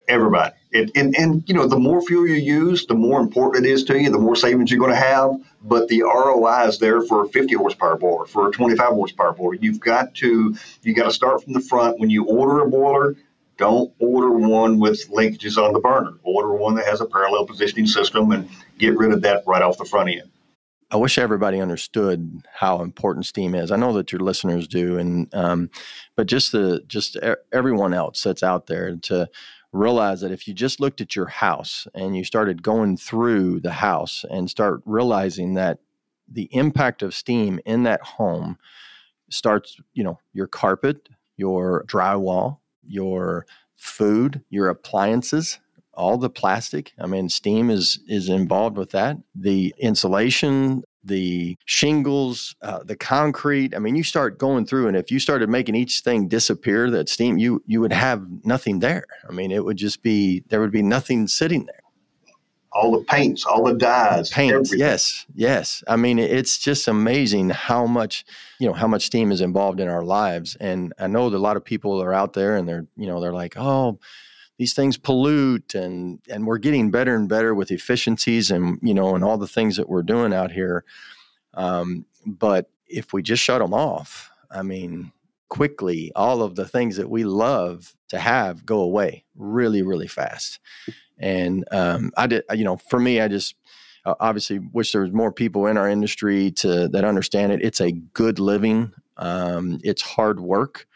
Everybody. 0.09 0.55
It, 0.71 0.93
and, 0.95 1.17
and, 1.19 1.43
you 1.49 1.55
know, 1.55 1.67
the 1.67 1.79
more 1.79 2.01
fuel 2.01 2.29
you 2.29 2.35
use, 2.35 2.87
the 2.87 2.95
more 2.95 3.21
important 3.21 3.67
it 3.67 3.71
is 3.71 3.83
to 3.85 4.01
you, 4.01 4.11
the 4.11 4.19
more 4.19 4.37
savings 4.37 4.71
you're 4.71 4.79
going 4.79 4.93
to 4.93 4.97
have. 4.97 5.33
But 5.63 5.89
the 5.89 6.03
ROI 6.03 6.69
is 6.69 6.79
there 6.79 7.03
for 7.03 7.25
a 7.25 7.29
50 7.29 7.55
horsepower 7.57 7.97
boiler, 7.97 8.27
for 8.27 8.49
a 8.49 8.53
25 8.53 8.87
horsepower 8.87 9.33
boiler. 9.33 9.55
You've 9.55 9.81
got 9.81 10.15
to, 10.17 10.57
you 10.83 10.95
got 10.95 11.05
to 11.05 11.11
start 11.11 11.43
from 11.43 11.55
the 11.55 11.61
front. 11.61 11.99
When 11.99 12.11
you 12.11 12.25
order 12.27 12.61
a 12.61 12.71
boiler, 12.71 13.17
don't 13.59 13.93
order 13.99 14.31
one 14.31 14.79
with 14.79 15.09
linkages 15.11 15.57
on 15.57 15.73
the 15.73 15.81
burner. 15.81 16.15
Order 16.23 16.55
one 16.55 16.75
that 16.77 16.87
has 16.87 17.01
a 17.01 17.07
parallel 17.07 17.47
positioning 17.47 17.87
system 17.87 18.31
and 18.33 18.49
get 18.79 18.97
rid 18.97 19.13
of 19.13 19.23
that 19.23 19.45
right 19.47 19.63
off 19.63 19.79
the 19.79 19.85
front 19.85 20.11
end. 20.11 20.31
I 20.91 20.97
wish 20.97 21.19
everybody 21.19 21.61
understood 21.61 22.43
how 22.53 22.81
important 22.81 23.27
steam 23.27 23.55
is. 23.55 23.73
I 23.73 23.77
know 23.77 23.93
that 23.95 24.13
your 24.13 24.21
listeners 24.21 24.69
do, 24.69 24.99
and 24.99 25.35
um, 25.35 25.69
but 26.15 26.29
just 26.29 26.53
the 26.53 26.85
just 26.87 27.17
everyone 27.53 27.93
else 27.93 28.23
that's 28.23 28.45
out 28.45 28.69
there 28.69 28.95
to 28.97 29.29
realize 29.73 30.21
that 30.21 30.31
if 30.31 30.47
you 30.47 30.55
just 30.55 30.79
looked 30.79 31.01
at 31.01 31.17
your 31.17 31.27
house 31.27 31.89
and 31.95 32.17
you 32.17 32.25
started 32.25 32.63
going 32.63 32.97
through 32.97 33.61
the 33.61 33.73
house 33.73 34.25
and 34.31 34.49
start 34.49 34.81
realizing 34.85 35.55
that 35.55 35.79
the 36.29 36.49
impact 36.53 37.03
of 37.03 37.15
steam 37.15 37.59
in 37.67 37.83
that 37.83 38.03
home 38.03 38.57
starts, 39.29 39.79
you 39.93 40.05
know, 40.05 40.19
your 40.33 40.47
carpet, 40.47 41.09
your 41.37 41.85
drywall, 41.89 42.59
your 42.89 43.47
food, 43.77 44.43
your 44.51 44.69
appliances, 44.69 45.59
all 45.95 46.19
the 46.19 46.31
plastic. 46.31 46.93
I 46.99 47.07
mean, 47.07 47.29
steam 47.29 47.71
is 47.71 47.99
is 48.09 48.29
involved 48.29 48.77
with 48.77 48.91
that. 48.91 49.17
The 49.35 49.75
insulation, 49.79 50.83
the 51.03 51.57
shingles, 51.65 52.55
uh, 52.63 52.81
the 52.85 52.97
concrete. 52.97 53.75
I 53.75 53.79
mean, 53.79 53.97
you 53.97 54.03
start 54.03 54.39
going 54.39 54.67
through, 54.67 54.89
and 54.89 54.97
if 54.97 55.11
you 55.11 55.19
started 55.19 55.49
making 55.49 55.75
each 55.75 56.01
thing 56.01 56.29
disappear, 56.29 56.91
that 56.91 57.09
steam, 57.09 57.39
you 57.39 57.63
you 57.67 57.81
would 57.81 57.93
have 57.93 58.25
nothing 58.45 58.81
there. 58.81 59.05
I 59.29 59.33
mean, 59.33 59.51
it 59.51 59.65
would 59.65 59.77
just 59.77 60.03
be 60.03 60.45
there 60.49 60.61
would 60.61 60.73
be 60.73 60.83
nothing 60.83 61.27
sitting 61.29 61.67
there. 61.67 61.81
All 62.77 62.93
the 62.93 63.05
paints, 63.05 63.45
all 63.47 63.65
the 63.65 63.75
dyes, 63.75 64.31
paints. 64.31 64.55
Everything. 64.55 64.79
Yes, 64.79 65.27
yes. 65.35 65.83
I 65.89 65.97
mean, 65.97 66.19
it's 66.19 66.59
just 66.59 66.89
amazing 66.89 67.51
how 67.51 67.87
much 67.87 68.25
you 68.59 68.67
know 68.67 68.75
how 68.75 68.87
much 68.87 69.07
steam 69.07 69.33
is 69.33 69.41
involved 69.41 69.81
in 69.81 69.89
our 69.89 70.03
lives. 70.03 70.57
And 70.61 70.93
I 70.99 71.07
know 71.07 71.31
that 71.31 71.37
a 71.37 71.39
lot 71.39 71.57
of 71.57 71.65
people 71.65 72.03
are 72.03 72.13
out 72.13 72.35
there, 72.35 72.57
and 72.57 72.69
they're 72.69 72.87
you 72.97 73.07
know 73.07 73.21
they're 73.21 73.33
like, 73.33 73.55
oh 73.57 73.99
these 74.59 74.73
things 74.73 74.97
pollute 74.97 75.75
and 75.75 76.19
and 76.31 76.47
we're 76.47 76.57
getting 76.57 76.91
better 76.91 77.15
and 77.15 77.29
better 77.29 77.55
with 77.55 77.71
efficiencies 77.71 78.51
and 78.51 78.79
you 78.81 78.95
know 78.95 79.15
and 79.15 79.23
all 79.23 79.37
the 79.37 79.47
things 79.47 79.77
that 79.77 79.87
we're 79.87 80.03
doing 80.03 80.33
out 80.33 80.51
here 80.51 80.83
um, 81.53 82.07
but 82.25 82.71
if 82.89 83.13
we 83.13 83.23
just 83.23 83.43
shut 83.43 83.61
them 83.61 83.75
off 83.75 84.31
i 84.51 84.63
mean 84.63 85.13
quickly 85.51 86.11
all 86.17 86.43
of 86.43 86.57
the 86.57 86.67
things 86.67 86.97
that 86.97 87.11
we 87.11 87.23
love 87.23 87.95
to 88.09 88.19
have 88.19 88.65
go 88.65 88.81
away 88.81 89.25
really, 89.37 89.83
really 89.83 90.07
fast. 90.07 90.59
And 91.19 91.65
um, 91.71 92.13
I 92.17 92.27
did, 92.27 92.45
you 92.55 92.65
know, 92.65 92.77
for 92.77 93.01
me, 93.01 93.21
I 93.21 93.29
just 93.29 93.55
uh, 94.05 94.15
obviously 94.21 94.59
wish 94.59 94.93
there 94.93 95.03
was 95.03 95.13
more 95.13 95.33
people 95.33 95.67
in 95.67 95.77
our 95.77 95.89
industry 95.89 96.51
to 96.53 96.89
that 96.89 97.05
understand 97.05 97.53
it. 97.53 97.63
It's 97.63 97.81
a 97.81 97.93
good 97.93 98.39
living. 98.39 98.93
Um, 99.17 99.81
it's 99.83 100.03
hard 100.03 100.41
work, 100.41 100.87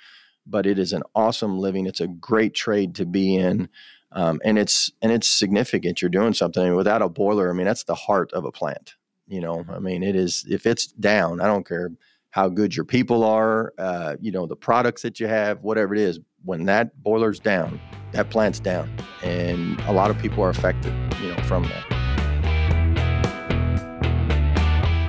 but 0.47 0.67
it 0.67 0.79
is 0.79 0.93
an 0.93 1.03
awesome 1.15 1.59
living. 1.59 1.87
It's 1.87 2.01
a 2.01 2.07
great 2.07 2.55
trade 2.55 2.95
to 2.97 3.07
be 3.07 3.37
in. 3.37 3.69
Um, 4.13 4.41
and 4.45 4.59
it's 4.59 4.91
and 5.03 5.13
it's 5.13 5.29
significant. 5.29 6.03
You're 6.03 6.09
doing 6.09 6.35
something 6.35 6.63
I 6.63 6.67
mean, 6.67 6.77
without 6.77 7.03
a 7.03 7.09
boiler. 7.09 7.49
I 7.49 7.53
mean, 7.53 7.67
that's 7.67 7.85
the 7.85 7.95
heart 7.95 8.33
of 8.33 8.45
a 8.45 8.53
plant. 8.53 8.95
You 9.29 9.41
know, 9.41 9.65
I 9.69 9.79
mean, 9.79 10.03
it 10.03 10.17
is. 10.17 10.45
If 10.49 10.67
it's 10.67 10.89
down, 10.89 11.41
I 11.41 11.47
don't 11.47 11.67
care 11.67 11.93
how 12.31 12.49
good 12.49 12.75
your 12.75 12.85
people 12.85 13.23
are. 13.23 13.73
Uh, 13.79 14.17
you 14.21 14.33
know, 14.33 14.47
the 14.47 14.57
products 14.57 15.03
that 15.03 15.21
you 15.21 15.29
have, 15.29 15.63
whatever 15.63 15.95
it 15.95 16.01
is. 16.01 16.19
When 16.45 16.65
that 16.65 17.03
boiler's 17.03 17.39
down, 17.39 17.81
that 18.13 18.31
plant's 18.31 18.61
down, 18.61 18.91
and 19.23 19.79
a 19.83 19.93
lot 19.93 20.11
of 20.11 20.19
people 20.19 20.43
are 20.43 20.51
affected. 20.51 20.93
You 21.21 21.35
know, 21.35 21.43
from 21.43 21.65
that. 21.65 21.85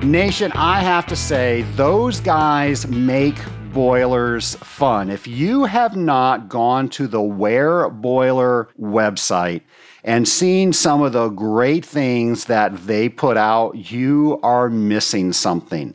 Nation, 0.04 0.50
I 0.54 0.80
have 0.80 1.06
to 1.06 1.16
say, 1.16 1.62
those 1.76 2.20
guys 2.20 2.86
make 2.88 3.36
boilers 3.72 4.56
fun. 4.56 5.10
If 5.10 5.26
you 5.26 5.64
have 5.64 5.96
not 5.96 6.48
gone 6.48 6.88
to 6.90 7.06
the 7.06 7.22
Ware 7.22 7.88
Boiler 7.88 8.68
website 8.78 9.62
and 10.04 10.28
seen 10.28 10.72
some 10.72 11.02
of 11.02 11.12
the 11.12 11.28
great 11.28 11.86
things 11.86 12.46
that 12.46 12.76
they 12.86 13.08
put 13.08 13.36
out, 13.36 13.90
you 13.92 14.40
are 14.42 14.68
missing 14.68 15.32
something. 15.32 15.94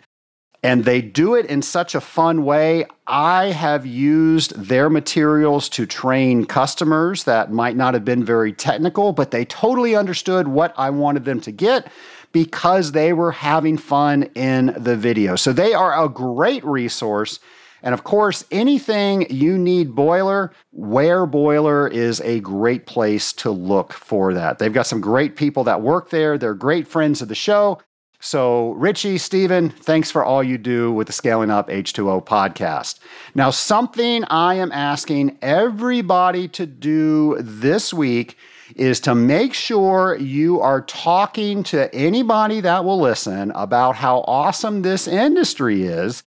And 0.63 0.85
they 0.85 1.01
do 1.01 1.35
it 1.35 1.45
in 1.45 1.61
such 1.61 1.93
a 1.93 2.01
fun 2.01 2.43
way. 2.43 2.85
I 3.05 3.47
have 3.47 3.85
used 3.85 4.55
their 4.55 4.89
materials 4.89 5.69
to 5.69 5.85
train 5.85 6.45
customers 6.45 7.25
that 7.25 7.51
might 7.51 7.75
not 7.75 7.93
have 7.93 8.03
been 8.03 8.23
very 8.23 8.53
technical, 8.53 9.13
but 9.13 9.31
they 9.31 9.45
totally 9.45 9.95
understood 9.95 10.47
what 10.47 10.73
I 10.75 10.89
wanted 10.89 11.25
them 11.25 11.39
to 11.41 11.51
get 11.51 11.91
because 12.31 12.91
they 12.91 13.13
were 13.13 13.31
having 13.31 13.77
fun 13.77 14.23
in 14.35 14.73
the 14.77 14.95
video. 14.95 15.35
So 15.35 15.53
they 15.53 15.73
are 15.73 16.03
a 16.03 16.09
great 16.09 16.65
resource. 16.65 17.39
And 17.83 17.93
of 17.93 18.03
course, 18.03 18.43
anything 18.51 19.27
you 19.29 19.57
need 19.57 19.95
boiler, 19.95 20.51
Ware 20.71 21.25
Boiler 21.25 21.87
is 21.87 22.19
a 22.21 22.39
great 22.39 22.85
place 22.87 23.31
to 23.33 23.51
look 23.51 23.93
for 23.93 24.33
that. 24.33 24.57
They've 24.57 24.73
got 24.73 24.87
some 24.87 24.99
great 24.99 25.35
people 25.35 25.63
that 25.65 25.81
work 25.81 26.09
there. 26.09 26.37
They're 26.37 26.55
great 26.55 26.87
friends 26.87 27.21
of 27.21 27.27
the 27.27 27.35
show. 27.35 27.79
So, 28.19 28.71
Ritchie, 28.71 29.19
Steven, 29.19 29.69
thanks 29.69 30.09
for 30.09 30.25
all 30.25 30.43
you 30.43 30.57
do 30.57 30.91
with 30.91 31.05
the 31.07 31.13
Scaling 31.13 31.51
Up 31.51 31.69
H2O 31.69 32.25
podcast. 32.25 32.99
Now, 33.35 33.51
something 33.51 34.23
I 34.25 34.55
am 34.55 34.71
asking 34.71 35.37
everybody 35.41 36.47
to 36.49 36.65
do 36.65 37.37
this 37.39 37.93
week 37.93 38.37
is 38.75 38.99
to 39.01 39.13
make 39.13 39.53
sure 39.53 40.17
you 40.17 40.59
are 40.59 40.81
talking 40.81 41.63
to 41.63 41.93
anybody 41.93 42.59
that 42.61 42.83
will 42.83 42.99
listen 42.99 43.51
about 43.51 43.95
how 43.95 44.21
awesome 44.27 44.81
this 44.81 45.07
industry 45.07 45.83
is 45.83 46.23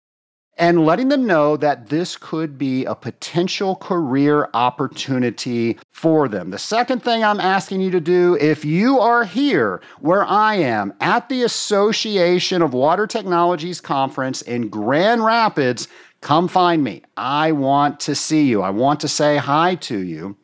and 0.56 0.84
letting 0.84 1.08
them 1.08 1.26
know 1.26 1.56
that 1.56 1.88
this 1.88 2.16
could 2.16 2.58
be 2.58 2.84
a 2.84 2.94
potential 2.94 3.76
career 3.76 4.48
opportunity 4.52 5.78
for 5.90 6.28
them. 6.28 6.50
The 6.50 6.58
second 6.58 7.02
thing 7.02 7.24
I'm 7.24 7.40
asking 7.40 7.80
you 7.80 7.90
to 7.92 8.00
do, 8.00 8.36
if 8.40 8.64
you 8.64 8.98
are 8.98 9.24
here 9.24 9.80
where 10.00 10.24
I 10.24 10.56
am 10.56 10.92
at 11.00 11.28
the 11.28 11.42
Association 11.42 12.60
of 12.60 12.74
Water 12.74 13.06
Technologies 13.06 13.80
Conference 13.80 14.42
in 14.42 14.68
Grand 14.68 15.24
Rapids, 15.24 15.88
come 16.20 16.46
find 16.46 16.84
me. 16.84 17.02
I 17.16 17.52
want 17.52 18.00
to 18.00 18.14
see 18.14 18.46
you. 18.46 18.60
I 18.60 18.70
want 18.70 19.00
to 19.00 19.08
say 19.08 19.38
hi 19.38 19.76
to 19.76 19.98
you. 19.98 20.36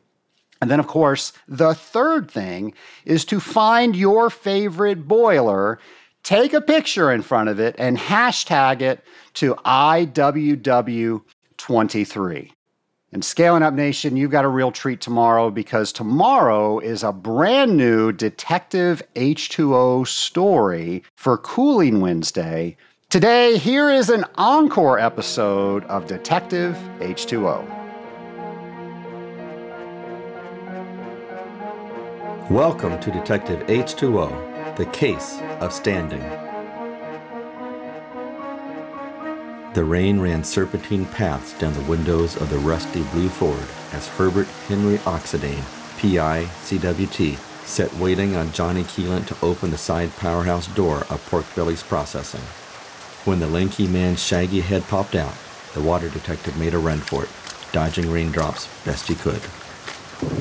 And 0.60 0.70
then, 0.70 0.80
of 0.80 0.86
course, 0.86 1.32
the 1.46 1.74
third 1.74 2.30
thing 2.30 2.72
is 3.04 3.26
to 3.26 3.40
find 3.40 3.94
your 3.94 4.30
favorite 4.30 5.06
boiler, 5.06 5.78
take 6.26 6.52
a 6.52 6.60
picture 6.60 7.10
in 7.12 7.22
front 7.22 7.48
of 7.48 7.60
it, 7.60 7.76
and 7.78 7.96
hashtag 7.96 8.80
it 8.80 9.04
to 9.32 9.54
IWW23. 9.64 12.50
And 13.12 13.24
Scaling 13.24 13.62
Up 13.62 13.74
Nation, 13.74 14.16
you've 14.16 14.32
got 14.32 14.44
a 14.44 14.48
real 14.48 14.72
treat 14.72 15.00
tomorrow 15.00 15.52
because 15.52 15.92
tomorrow 15.92 16.80
is 16.80 17.04
a 17.04 17.12
brand 17.12 17.76
new 17.76 18.10
Detective 18.10 19.00
H2O 19.14 20.04
story 20.08 21.04
for 21.14 21.38
Cooling 21.38 22.00
Wednesday. 22.00 22.76
Today, 23.08 23.56
here 23.56 23.88
is 23.88 24.10
an 24.10 24.24
encore 24.34 24.98
episode 24.98 25.84
of 25.84 26.08
Detective 26.08 26.76
H2O. 26.98 27.64
Welcome 32.50 32.98
to 32.98 33.12
Detective 33.12 33.60
H2O, 33.68 34.45
the 34.76 34.86
case 34.86 35.40
of 35.60 35.72
standing. 35.72 36.20
The 39.72 39.84
rain 39.84 40.20
ran 40.20 40.44
serpentine 40.44 41.06
paths 41.06 41.58
down 41.58 41.72
the 41.72 41.80
windows 41.82 42.36
of 42.36 42.50
the 42.50 42.58
rusty 42.58 43.02
blue 43.04 43.30
Ford 43.30 43.66
as 43.92 44.08
Herbert 44.08 44.46
Henry 44.68 44.98
Oxidane, 44.98 45.64
PI, 45.98 46.44
CWT, 46.64 47.36
sat 47.66 47.92
waiting 47.94 48.36
on 48.36 48.52
Johnny 48.52 48.84
Keelan 48.84 49.26
to 49.26 49.36
open 49.44 49.70
the 49.70 49.78
side 49.78 50.14
powerhouse 50.16 50.66
door 50.68 51.06
of 51.08 51.24
Pork 51.30 51.46
Belly's 51.54 51.82
processing. 51.82 52.42
When 53.24 53.40
the 53.40 53.46
lanky 53.46 53.86
man's 53.86 54.22
shaggy 54.22 54.60
head 54.60 54.86
popped 54.88 55.14
out, 55.14 55.34
the 55.72 55.82
water 55.82 56.10
detective 56.10 56.58
made 56.58 56.74
a 56.74 56.78
run 56.78 56.98
for 56.98 57.24
it, 57.24 57.30
dodging 57.72 58.10
raindrops 58.10 58.68
best 58.84 59.08
he 59.08 59.14
could. 59.14 59.40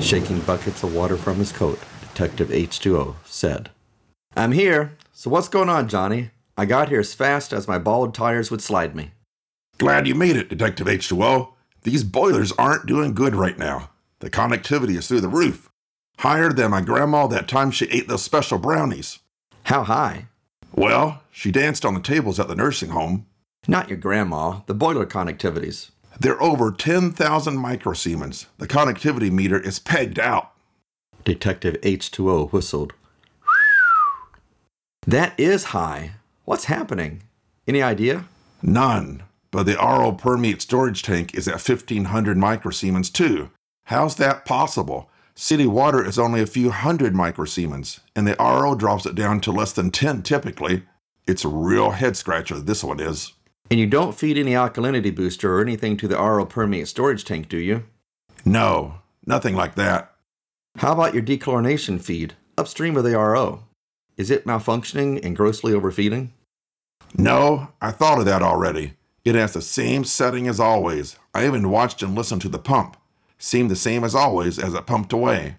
Shaking 0.00 0.40
buckets 0.40 0.82
of 0.82 0.94
water 0.94 1.16
from 1.16 1.36
his 1.36 1.52
coat, 1.52 1.80
Detective 2.00 2.48
H2O 2.48 3.16
said, 3.24 3.70
I'm 4.38 4.52
here. 4.52 4.98
So 5.12 5.30
what's 5.30 5.48
going 5.48 5.70
on, 5.70 5.88
Johnny? 5.88 6.30
I 6.58 6.66
got 6.66 6.90
here 6.90 7.00
as 7.00 7.14
fast 7.14 7.54
as 7.54 7.66
my 7.66 7.78
bald 7.78 8.14
tires 8.14 8.50
would 8.50 8.60
slide 8.60 8.94
me. 8.94 9.12
Glad 9.78 10.06
you 10.06 10.14
made 10.14 10.36
it, 10.36 10.50
Detective 10.50 10.86
H2O. 10.86 11.52
These 11.84 12.04
boilers 12.04 12.52
aren't 12.52 12.86
doing 12.86 13.14
good 13.14 13.34
right 13.34 13.58
now. 13.58 13.90
The 14.18 14.28
connectivity 14.28 14.96
is 14.96 15.08
through 15.08 15.22
the 15.22 15.28
roof. 15.28 15.70
Higher 16.18 16.52
than 16.52 16.70
my 16.70 16.82
grandma 16.82 17.26
that 17.28 17.48
time 17.48 17.70
she 17.70 17.86
ate 17.86 18.08
those 18.08 18.22
special 18.22 18.58
brownies. 18.58 19.20
How 19.64 19.84
high? 19.84 20.26
Well, 20.74 21.22
she 21.30 21.50
danced 21.50 21.86
on 21.86 21.94
the 21.94 22.00
tables 22.00 22.38
at 22.38 22.48
the 22.48 22.54
nursing 22.54 22.90
home. 22.90 23.26
Not 23.66 23.88
your 23.88 23.98
grandma, 23.98 24.60
the 24.66 24.74
boiler 24.74 25.06
connectivities. 25.06 25.92
They're 26.20 26.42
over 26.42 26.70
10,000 26.70 27.56
microsiemens. 27.56 28.46
The 28.58 28.68
connectivity 28.68 29.30
meter 29.30 29.58
is 29.58 29.78
pegged 29.78 30.18
out. 30.18 30.52
Detective 31.24 31.80
H2O 31.80 32.52
whistled. 32.52 32.92
That 35.06 35.38
is 35.38 35.66
high. 35.66 36.12
What's 36.44 36.64
happening? 36.64 37.22
Any 37.68 37.80
idea? 37.80 38.24
None. 38.60 39.22
But 39.52 39.66
the 39.66 39.76
RO 39.76 40.10
permeate 40.10 40.60
storage 40.60 41.04
tank 41.04 41.32
is 41.34 41.46
at 41.46 41.66
1500 41.66 42.36
microsiemens 42.36 43.12
too. 43.12 43.50
How's 43.84 44.16
that 44.16 44.44
possible? 44.44 45.08
City 45.36 45.66
water 45.66 46.04
is 46.04 46.18
only 46.18 46.40
a 46.40 46.46
few 46.46 46.70
hundred 46.70 47.14
microsiemens, 47.14 48.00
and 48.16 48.26
the 48.26 48.34
RO 48.40 48.74
drops 48.74 49.06
it 49.06 49.14
down 49.14 49.40
to 49.42 49.52
less 49.52 49.70
than 49.72 49.92
10 49.92 50.22
typically. 50.22 50.82
It's 51.24 51.44
a 51.44 51.48
real 51.48 51.90
head 51.90 52.16
scratcher, 52.16 52.58
this 52.58 52.82
one 52.82 52.98
is. 52.98 53.32
And 53.70 53.78
you 53.78 53.86
don't 53.86 54.14
feed 54.14 54.36
any 54.36 54.52
alkalinity 54.52 55.14
booster 55.14 55.56
or 55.56 55.60
anything 55.60 55.96
to 55.98 56.08
the 56.08 56.16
RO 56.16 56.44
permeate 56.46 56.88
storage 56.88 57.24
tank, 57.24 57.48
do 57.48 57.58
you? 57.58 57.84
No, 58.44 59.02
nothing 59.24 59.54
like 59.54 59.76
that. 59.76 60.12
How 60.78 60.92
about 60.92 61.14
your 61.14 61.22
dechlorination 61.22 62.00
feed 62.00 62.34
upstream 62.58 62.96
of 62.96 63.04
the 63.04 63.16
RO? 63.16 63.65
Is 64.16 64.30
it 64.30 64.46
malfunctioning 64.46 65.24
and 65.24 65.36
grossly 65.36 65.74
overfeeding? 65.74 66.32
No, 67.16 67.68
I 67.80 67.90
thought 67.90 68.18
of 68.18 68.24
that 68.24 68.42
already. 68.42 68.94
It 69.24 69.34
has 69.34 69.52
the 69.52 69.62
same 69.62 70.04
setting 70.04 70.48
as 70.48 70.60
always. 70.60 71.18
I 71.34 71.46
even 71.46 71.70
watched 71.70 72.02
and 72.02 72.14
listened 72.14 72.42
to 72.42 72.48
the 72.48 72.58
pump. 72.58 72.96
Seemed 73.38 73.70
the 73.70 73.76
same 73.76 74.04
as 74.04 74.14
always 74.14 74.58
as 74.58 74.74
it 74.74 74.86
pumped 74.86 75.12
away. 75.12 75.56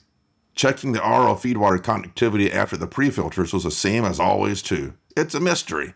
Checking 0.56 0.94
the 0.94 1.00
RO 1.00 1.36
feedwater 1.36 1.82
conductivity 1.84 2.52
after 2.52 2.78
the 2.78 2.88
pre-filters 2.88 3.54
was 3.54 3.64
the 3.64 3.72
same 3.72 4.04
as 4.06 4.20
always 4.20 4.64
too. 4.64 4.94
It's 5.16 5.36
a 5.36 5.40
mystery. 5.40 5.94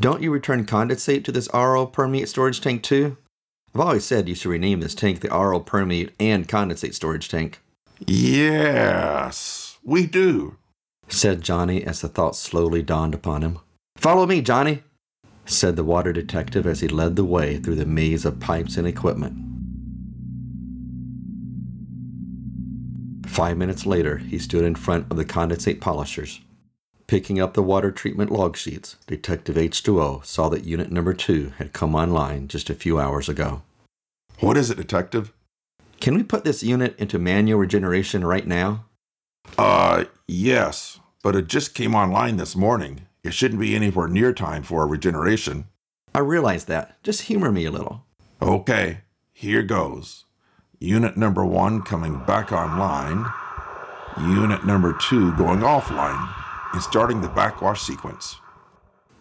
Don't 0.00 0.22
you 0.22 0.30
return 0.30 0.64
condensate 0.64 1.24
to 1.24 1.32
this 1.32 1.48
RO 1.52 1.84
permeate 1.86 2.28
storage 2.28 2.60
tank 2.62 2.82
too? 2.82 3.18
I've 3.74 3.80
always 3.80 4.04
said 4.04 4.28
you 4.28 4.34
should 4.34 4.50
rename 4.50 4.80
this 4.80 4.94
tank 4.94 5.20
the 5.20 5.28
RO 5.28 5.60
permeate 5.60 6.12
and 6.18 6.48
condensate 6.48 6.94
storage 6.94 7.28
tank. 7.28 7.60
Yes, 8.06 9.78
we 9.82 10.06
do, 10.06 10.56
said 11.08 11.42
Johnny 11.42 11.84
as 11.84 12.00
the 12.00 12.08
thought 12.08 12.36
slowly 12.36 12.82
dawned 12.82 13.14
upon 13.14 13.42
him. 13.42 13.58
Follow 13.96 14.26
me, 14.26 14.40
Johnny, 14.40 14.82
said 15.44 15.76
the 15.76 15.84
water 15.84 16.12
detective 16.12 16.66
as 16.66 16.80
he 16.80 16.88
led 16.88 17.16
the 17.16 17.24
way 17.24 17.58
through 17.58 17.76
the 17.76 17.86
maze 17.86 18.24
of 18.24 18.40
pipes 18.40 18.76
and 18.76 18.86
equipment. 18.86 19.36
Five 23.26 23.56
minutes 23.56 23.86
later, 23.86 24.18
he 24.18 24.38
stood 24.38 24.64
in 24.64 24.74
front 24.74 25.06
of 25.10 25.16
the 25.16 25.24
condensate 25.24 25.80
polishers. 25.80 26.40
Picking 27.06 27.40
up 27.40 27.54
the 27.54 27.62
water 27.62 27.90
treatment 27.90 28.30
log 28.30 28.56
sheets, 28.56 28.96
Detective 29.06 29.56
H2O 29.56 30.24
saw 30.24 30.48
that 30.48 30.64
Unit 30.64 30.90
Number 30.90 31.12
2 31.12 31.54
had 31.58 31.72
come 31.72 31.94
online 31.94 32.48
just 32.48 32.70
a 32.70 32.74
few 32.74 32.98
hours 32.98 33.28
ago. 33.28 33.62
What 34.40 34.56
is 34.56 34.70
it, 34.70 34.76
Detective? 34.76 35.32
Can 36.00 36.14
we 36.14 36.22
put 36.22 36.44
this 36.44 36.62
unit 36.62 36.98
into 36.98 37.18
manual 37.18 37.60
regeneration 37.60 38.24
right 38.24 38.46
now? 38.46 38.86
Uh, 39.58 40.04
yes, 40.26 41.00
but 41.22 41.36
it 41.36 41.46
just 41.46 41.74
came 41.74 41.94
online 41.94 42.36
this 42.36 42.56
morning. 42.56 43.06
It 43.22 43.34
shouldn't 43.34 43.60
be 43.60 43.74
anywhere 43.74 44.08
near 44.08 44.32
time 44.32 44.62
for 44.62 44.82
a 44.82 44.86
regeneration. 44.86 45.66
I 46.14 46.20
realize 46.20 46.64
that. 46.66 47.02
Just 47.02 47.22
humor 47.22 47.52
me 47.52 47.64
a 47.64 47.70
little. 47.70 48.04
Okay, 48.40 48.98
here 49.32 49.62
goes. 49.62 50.24
Unit 50.80 51.16
number 51.16 51.44
one 51.44 51.82
coming 51.82 52.24
back 52.24 52.50
online. 52.50 53.24
Unit 54.18 54.66
number 54.66 54.92
two 54.92 55.32
going 55.36 55.60
offline 55.60 56.34
and 56.72 56.82
starting 56.82 57.20
the 57.20 57.28
backwash 57.28 57.80
sequence. 57.80 58.36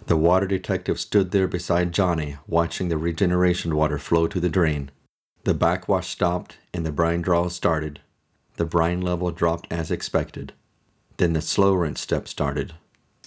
The 0.07 0.17
water 0.17 0.47
detective 0.47 0.99
stood 0.99 1.31
there 1.31 1.47
beside 1.47 1.93
Johnny, 1.93 2.37
watching 2.47 2.89
the 2.89 2.97
regeneration 2.97 3.75
water 3.75 3.99
flow 3.99 4.27
to 4.27 4.39
the 4.39 4.49
drain. 4.49 4.89
The 5.43 5.53
backwash 5.53 6.07
stopped 6.09 6.57
and 6.73 6.85
the 6.85 6.91
brine 6.91 7.21
draw 7.21 7.47
started. 7.47 8.01
The 8.61 8.65
brine 8.65 9.01
level 9.01 9.31
dropped 9.31 9.65
as 9.71 9.89
expected. 9.89 10.53
Then 11.17 11.33
the 11.33 11.41
slow 11.41 11.73
rinse 11.73 11.99
step 11.99 12.27
started. 12.27 12.75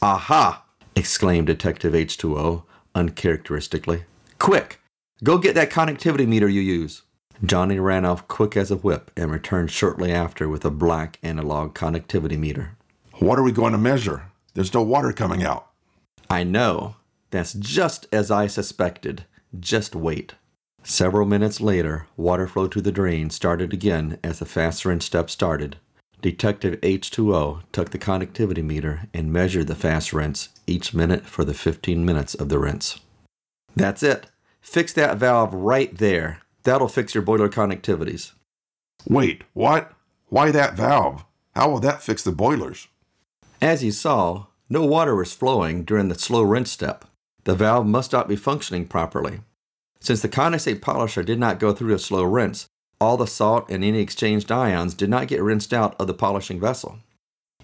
Aha! 0.00 0.64
exclaimed 0.94 1.48
Detective 1.48 1.92
H2O 1.92 2.62
uncharacteristically. 2.94 4.04
Quick! 4.38 4.78
Go 5.24 5.38
get 5.38 5.56
that 5.56 5.72
connectivity 5.72 6.24
meter 6.24 6.48
you 6.48 6.60
use. 6.60 7.02
Johnny 7.44 7.80
ran 7.80 8.04
off 8.04 8.28
quick 8.28 8.56
as 8.56 8.70
a 8.70 8.76
whip 8.76 9.10
and 9.16 9.32
returned 9.32 9.72
shortly 9.72 10.12
after 10.12 10.48
with 10.48 10.64
a 10.64 10.70
black 10.70 11.18
analog 11.20 11.74
connectivity 11.74 12.38
meter. 12.38 12.76
What 13.18 13.36
are 13.36 13.42
we 13.42 13.50
going 13.50 13.72
to 13.72 13.78
measure? 13.78 14.30
There's 14.54 14.72
no 14.72 14.82
water 14.82 15.12
coming 15.12 15.42
out. 15.42 15.66
I 16.30 16.44
know. 16.44 16.94
That's 17.32 17.54
just 17.54 18.06
as 18.12 18.30
I 18.30 18.46
suspected. 18.46 19.24
Just 19.58 19.96
wait. 19.96 20.36
Several 20.86 21.26
minutes 21.26 21.62
later, 21.62 22.06
water 22.14 22.46
flow 22.46 22.68
to 22.68 22.82
the 22.82 22.92
drain 22.92 23.30
started 23.30 23.72
again 23.72 24.18
as 24.22 24.38
the 24.38 24.44
fast 24.44 24.84
rinse 24.84 25.06
step 25.06 25.30
started. 25.30 25.78
Detective 26.20 26.78
H2O 26.82 27.62
took 27.72 27.90
the 27.90 27.98
conductivity 27.98 28.60
meter 28.60 29.08
and 29.14 29.32
measured 29.32 29.66
the 29.66 29.74
fast 29.74 30.12
rinse 30.12 30.50
each 30.66 30.92
minute 30.92 31.24
for 31.24 31.42
the 31.42 31.54
15 31.54 32.04
minutes 32.04 32.34
of 32.34 32.50
the 32.50 32.58
rinse. 32.58 33.00
That's 33.74 34.02
it. 34.02 34.26
Fix 34.60 34.92
that 34.92 35.16
valve 35.16 35.54
right 35.54 35.96
there. 35.96 36.42
That'll 36.64 36.88
fix 36.88 37.14
your 37.14 37.22
boiler 37.22 37.48
connectivities. 37.48 38.32
Wait, 39.08 39.44
what? 39.54 39.92
Why 40.28 40.50
that 40.50 40.76
valve? 40.76 41.24
How 41.54 41.70
will 41.70 41.80
that 41.80 42.02
fix 42.02 42.22
the 42.22 42.32
boilers? 42.32 42.88
As 43.60 43.82
you 43.82 43.90
saw, 43.90 44.46
no 44.68 44.84
water 44.84 45.14
was 45.14 45.32
flowing 45.32 45.84
during 45.84 46.08
the 46.08 46.18
slow 46.18 46.42
rinse 46.42 46.70
step. 46.70 47.06
The 47.44 47.54
valve 47.54 47.86
must 47.86 48.12
not 48.12 48.28
be 48.28 48.36
functioning 48.36 48.86
properly. 48.86 49.40
Since 50.04 50.20
the 50.20 50.28
condensate 50.28 50.82
polisher 50.82 51.22
did 51.22 51.38
not 51.38 51.58
go 51.58 51.72
through 51.72 51.94
a 51.94 51.98
slow 51.98 52.24
rinse, 52.24 52.66
all 53.00 53.16
the 53.16 53.26
salt 53.26 53.70
and 53.70 53.82
any 53.82 54.00
exchanged 54.00 54.52
ions 54.52 54.92
did 54.92 55.08
not 55.08 55.28
get 55.28 55.42
rinsed 55.42 55.72
out 55.72 55.98
of 55.98 56.06
the 56.06 56.12
polishing 56.12 56.60
vessel. 56.60 56.98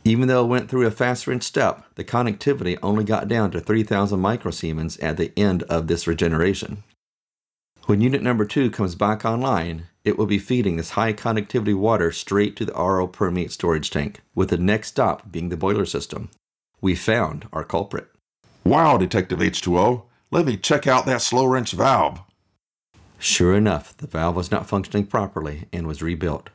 Even 0.04 0.26
though 0.26 0.42
it 0.42 0.48
went 0.48 0.70
through 0.70 0.86
a 0.86 0.90
fast 0.90 1.26
rinse 1.26 1.44
step, 1.44 1.84
the 1.96 2.02
conductivity 2.02 2.78
only 2.78 3.04
got 3.04 3.28
down 3.28 3.50
to 3.50 3.60
3000 3.60 4.18
microsiemens 4.18 4.98
at 5.02 5.18
the 5.18 5.38
end 5.38 5.64
of 5.64 5.86
this 5.86 6.06
regeneration. 6.06 6.82
When 7.84 8.00
unit 8.00 8.22
number 8.22 8.46
2 8.46 8.70
comes 8.70 8.94
back 8.94 9.22
online, 9.26 9.88
it 10.02 10.16
will 10.16 10.24
be 10.24 10.38
feeding 10.38 10.78
this 10.78 10.92
high 10.92 11.12
conductivity 11.12 11.74
water 11.74 12.10
straight 12.10 12.56
to 12.56 12.64
the 12.64 12.72
RO 12.72 13.06
permeate 13.06 13.52
storage 13.52 13.90
tank, 13.90 14.22
with 14.34 14.48
the 14.48 14.56
next 14.56 14.88
stop 14.88 15.30
being 15.30 15.50
the 15.50 15.58
boiler 15.58 15.84
system. 15.84 16.30
We 16.80 16.94
found 16.94 17.48
our 17.52 17.64
culprit. 17.64 18.08
Wow, 18.64 18.96
Detective 18.96 19.40
H2O, 19.40 20.04
let 20.30 20.46
me 20.46 20.56
check 20.56 20.86
out 20.86 21.04
that 21.04 21.20
slow 21.20 21.44
rinse 21.44 21.72
valve. 21.72 22.22
Sure 23.22 23.54
enough, 23.54 23.94
the 23.98 24.06
valve 24.06 24.34
was 24.34 24.50
not 24.50 24.66
functioning 24.66 25.06
properly 25.06 25.66
and 25.74 25.86
was 25.86 26.02
rebuilt. 26.02 26.48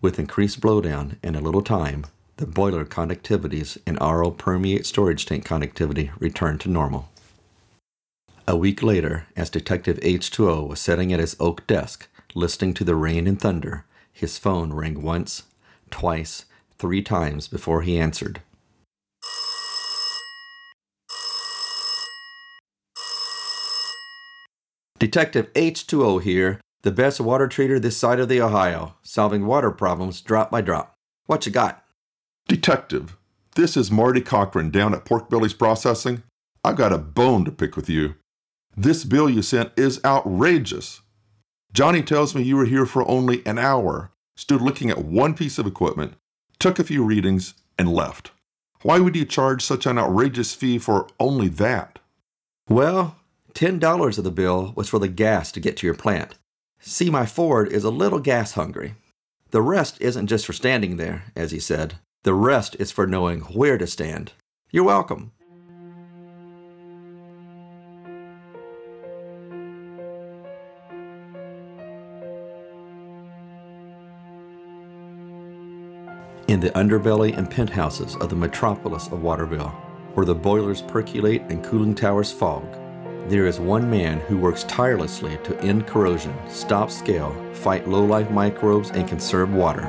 With 0.00 0.20
increased 0.20 0.60
blowdown 0.60 1.16
and 1.20 1.34
a 1.34 1.40
little 1.40 1.62
time, 1.62 2.06
the 2.36 2.46
boiler 2.46 2.84
connectivities 2.84 3.76
and 3.84 4.00
RO 4.00 4.30
permeate 4.30 4.86
storage 4.86 5.26
tank 5.26 5.44
connectivity 5.44 6.12
returned 6.20 6.60
to 6.60 6.70
normal. 6.70 7.08
A 8.46 8.56
week 8.56 8.84
later, 8.84 9.26
as 9.36 9.50
Detective 9.50 9.98
H2O 9.98 10.68
was 10.68 10.78
sitting 10.78 11.12
at 11.12 11.18
his 11.18 11.36
oak 11.40 11.66
desk, 11.66 12.08
listening 12.36 12.72
to 12.74 12.84
the 12.84 12.94
rain 12.94 13.26
and 13.26 13.40
thunder, 13.40 13.84
his 14.12 14.38
phone 14.38 14.72
rang 14.72 15.02
once, 15.02 15.42
twice, 15.90 16.44
three 16.78 17.02
times 17.02 17.48
before 17.48 17.82
he 17.82 17.98
answered. 17.98 18.40
Detective 25.02 25.52
H2O 25.54 26.22
here, 26.22 26.60
the 26.82 26.92
best 26.92 27.18
water 27.20 27.48
treater 27.48 27.82
this 27.82 27.96
side 27.96 28.20
of 28.20 28.28
the 28.28 28.40
Ohio, 28.40 28.94
solving 29.02 29.46
water 29.46 29.72
problems 29.72 30.20
drop 30.20 30.48
by 30.52 30.60
drop. 30.60 30.94
What 31.26 31.44
you 31.44 31.50
got? 31.50 31.84
Detective, 32.46 33.16
this 33.56 33.76
is 33.76 33.90
Marty 33.90 34.20
Cochran 34.20 34.70
down 34.70 34.94
at 34.94 35.04
Pork 35.04 35.28
Belly's 35.28 35.54
Processing. 35.54 36.22
I've 36.62 36.76
got 36.76 36.92
a 36.92 36.98
bone 36.98 37.44
to 37.46 37.50
pick 37.50 37.74
with 37.74 37.90
you. 37.90 38.14
This 38.76 39.02
bill 39.02 39.28
you 39.28 39.42
sent 39.42 39.72
is 39.76 40.00
outrageous. 40.04 41.00
Johnny 41.72 42.04
tells 42.04 42.36
me 42.36 42.44
you 42.44 42.54
were 42.54 42.66
here 42.66 42.86
for 42.86 43.04
only 43.10 43.44
an 43.44 43.58
hour, 43.58 44.12
stood 44.36 44.62
looking 44.62 44.88
at 44.88 45.04
one 45.04 45.34
piece 45.34 45.58
of 45.58 45.66
equipment, 45.66 46.14
took 46.60 46.78
a 46.78 46.84
few 46.84 47.02
readings, 47.02 47.54
and 47.76 47.92
left. 47.92 48.30
Why 48.82 49.00
would 49.00 49.16
you 49.16 49.24
charge 49.24 49.64
such 49.64 49.84
an 49.84 49.98
outrageous 49.98 50.54
fee 50.54 50.78
for 50.78 51.08
only 51.18 51.48
that? 51.48 51.98
Well, 52.68 53.16
$10 53.54 54.18
of 54.18 54.24
the 54.24 54.30
bill 54.30 54.72
was 54.76 54.88
for 54.88 54.98
the 54.98 55.08
gas 55.08 55.52
to 55.52 55.60
get 55.60 55.76
to 55.78 55.86
your 55.86 55.94
plant. 55.94 56.34
See, 56.80 57.10
my 57.10 57.26
Ford 57.26 57.70
is 57.70 57.84
a 57.84 57.90
little 57.90 58.18
gas 58.18 58.52
hungry. 58.52 58.94
The 59.50 59.62
rest 59.62 60.00
isn't 60.00 60.26
just 60.26 60.46
for 60.46 60.52
standing 60.52 60.96
there, 60.96 61.24
as 61.36 61.50
he 61.50 61.60
said. 61.60 61.94
The 62.24 62.34
rest 62.34 62.76
is 62.78 62.90
for 62.90 63.06
knowing 63.06 63.40
where 63.40 63.78
to 63.78 63.86
stand. 63.86 64.32
You're 64.70 64.84
welcome. 64.84 65.32
In 76.48 76.60
the 76.60 76.70
underbelly 76.70 77.36
and 77.36 77.50
penthouses 77.50 78.16
of 78.16 78.28
the 78.28 78.36
metropolis 78.36 79.06
of 79.06 79.22
Waterville, 79.22 79.70
where 80.14 80.26
the 80.26 80.34
boilers 80.34 80.82
percolate 80.82 81.42
and 81.48 81.64
cooling 81.64 81.94
towers 81.94 82.32
fog, 82.32 82.66
there 83.28 83.46
is 83.46 83.60
one 83.60 83.88
man 83.88 84.20
who 84.20 84.36
works 84.36 84.64
tirelessly 84.64 85.38
to 85.44 85.58
end 85.60 85.86
corrosion, 85.86 86.34
stop 86.48 86.90
scale, 86.90 87.34
fight 87.54 87.88
low-life 87.88 88.30
microbes, 88.30 88.90
and 88.90 89.08
conserve 89.08 89.52
water. 89.52 89.82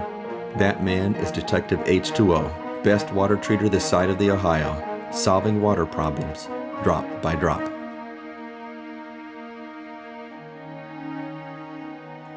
That 0.57 0.83
man 0.83 1.15
is 1.15 1.31
Detective 1.31 1.79
H2O, 1.79 2.83
best 2.83 3.11
water 3.11 3.35
treater 3.35 3.69
this 3.69 3.85
side 3.85 4.09
of 4.09 4.19
the 4.19 4.31
Ohio, 4.31 5.09
solving 5.11 5.61
water 5.61 5.85
problems, 5.85 6.47
drop 6.83 7.21
by 7.21 7.35
drop. 7.35 7.73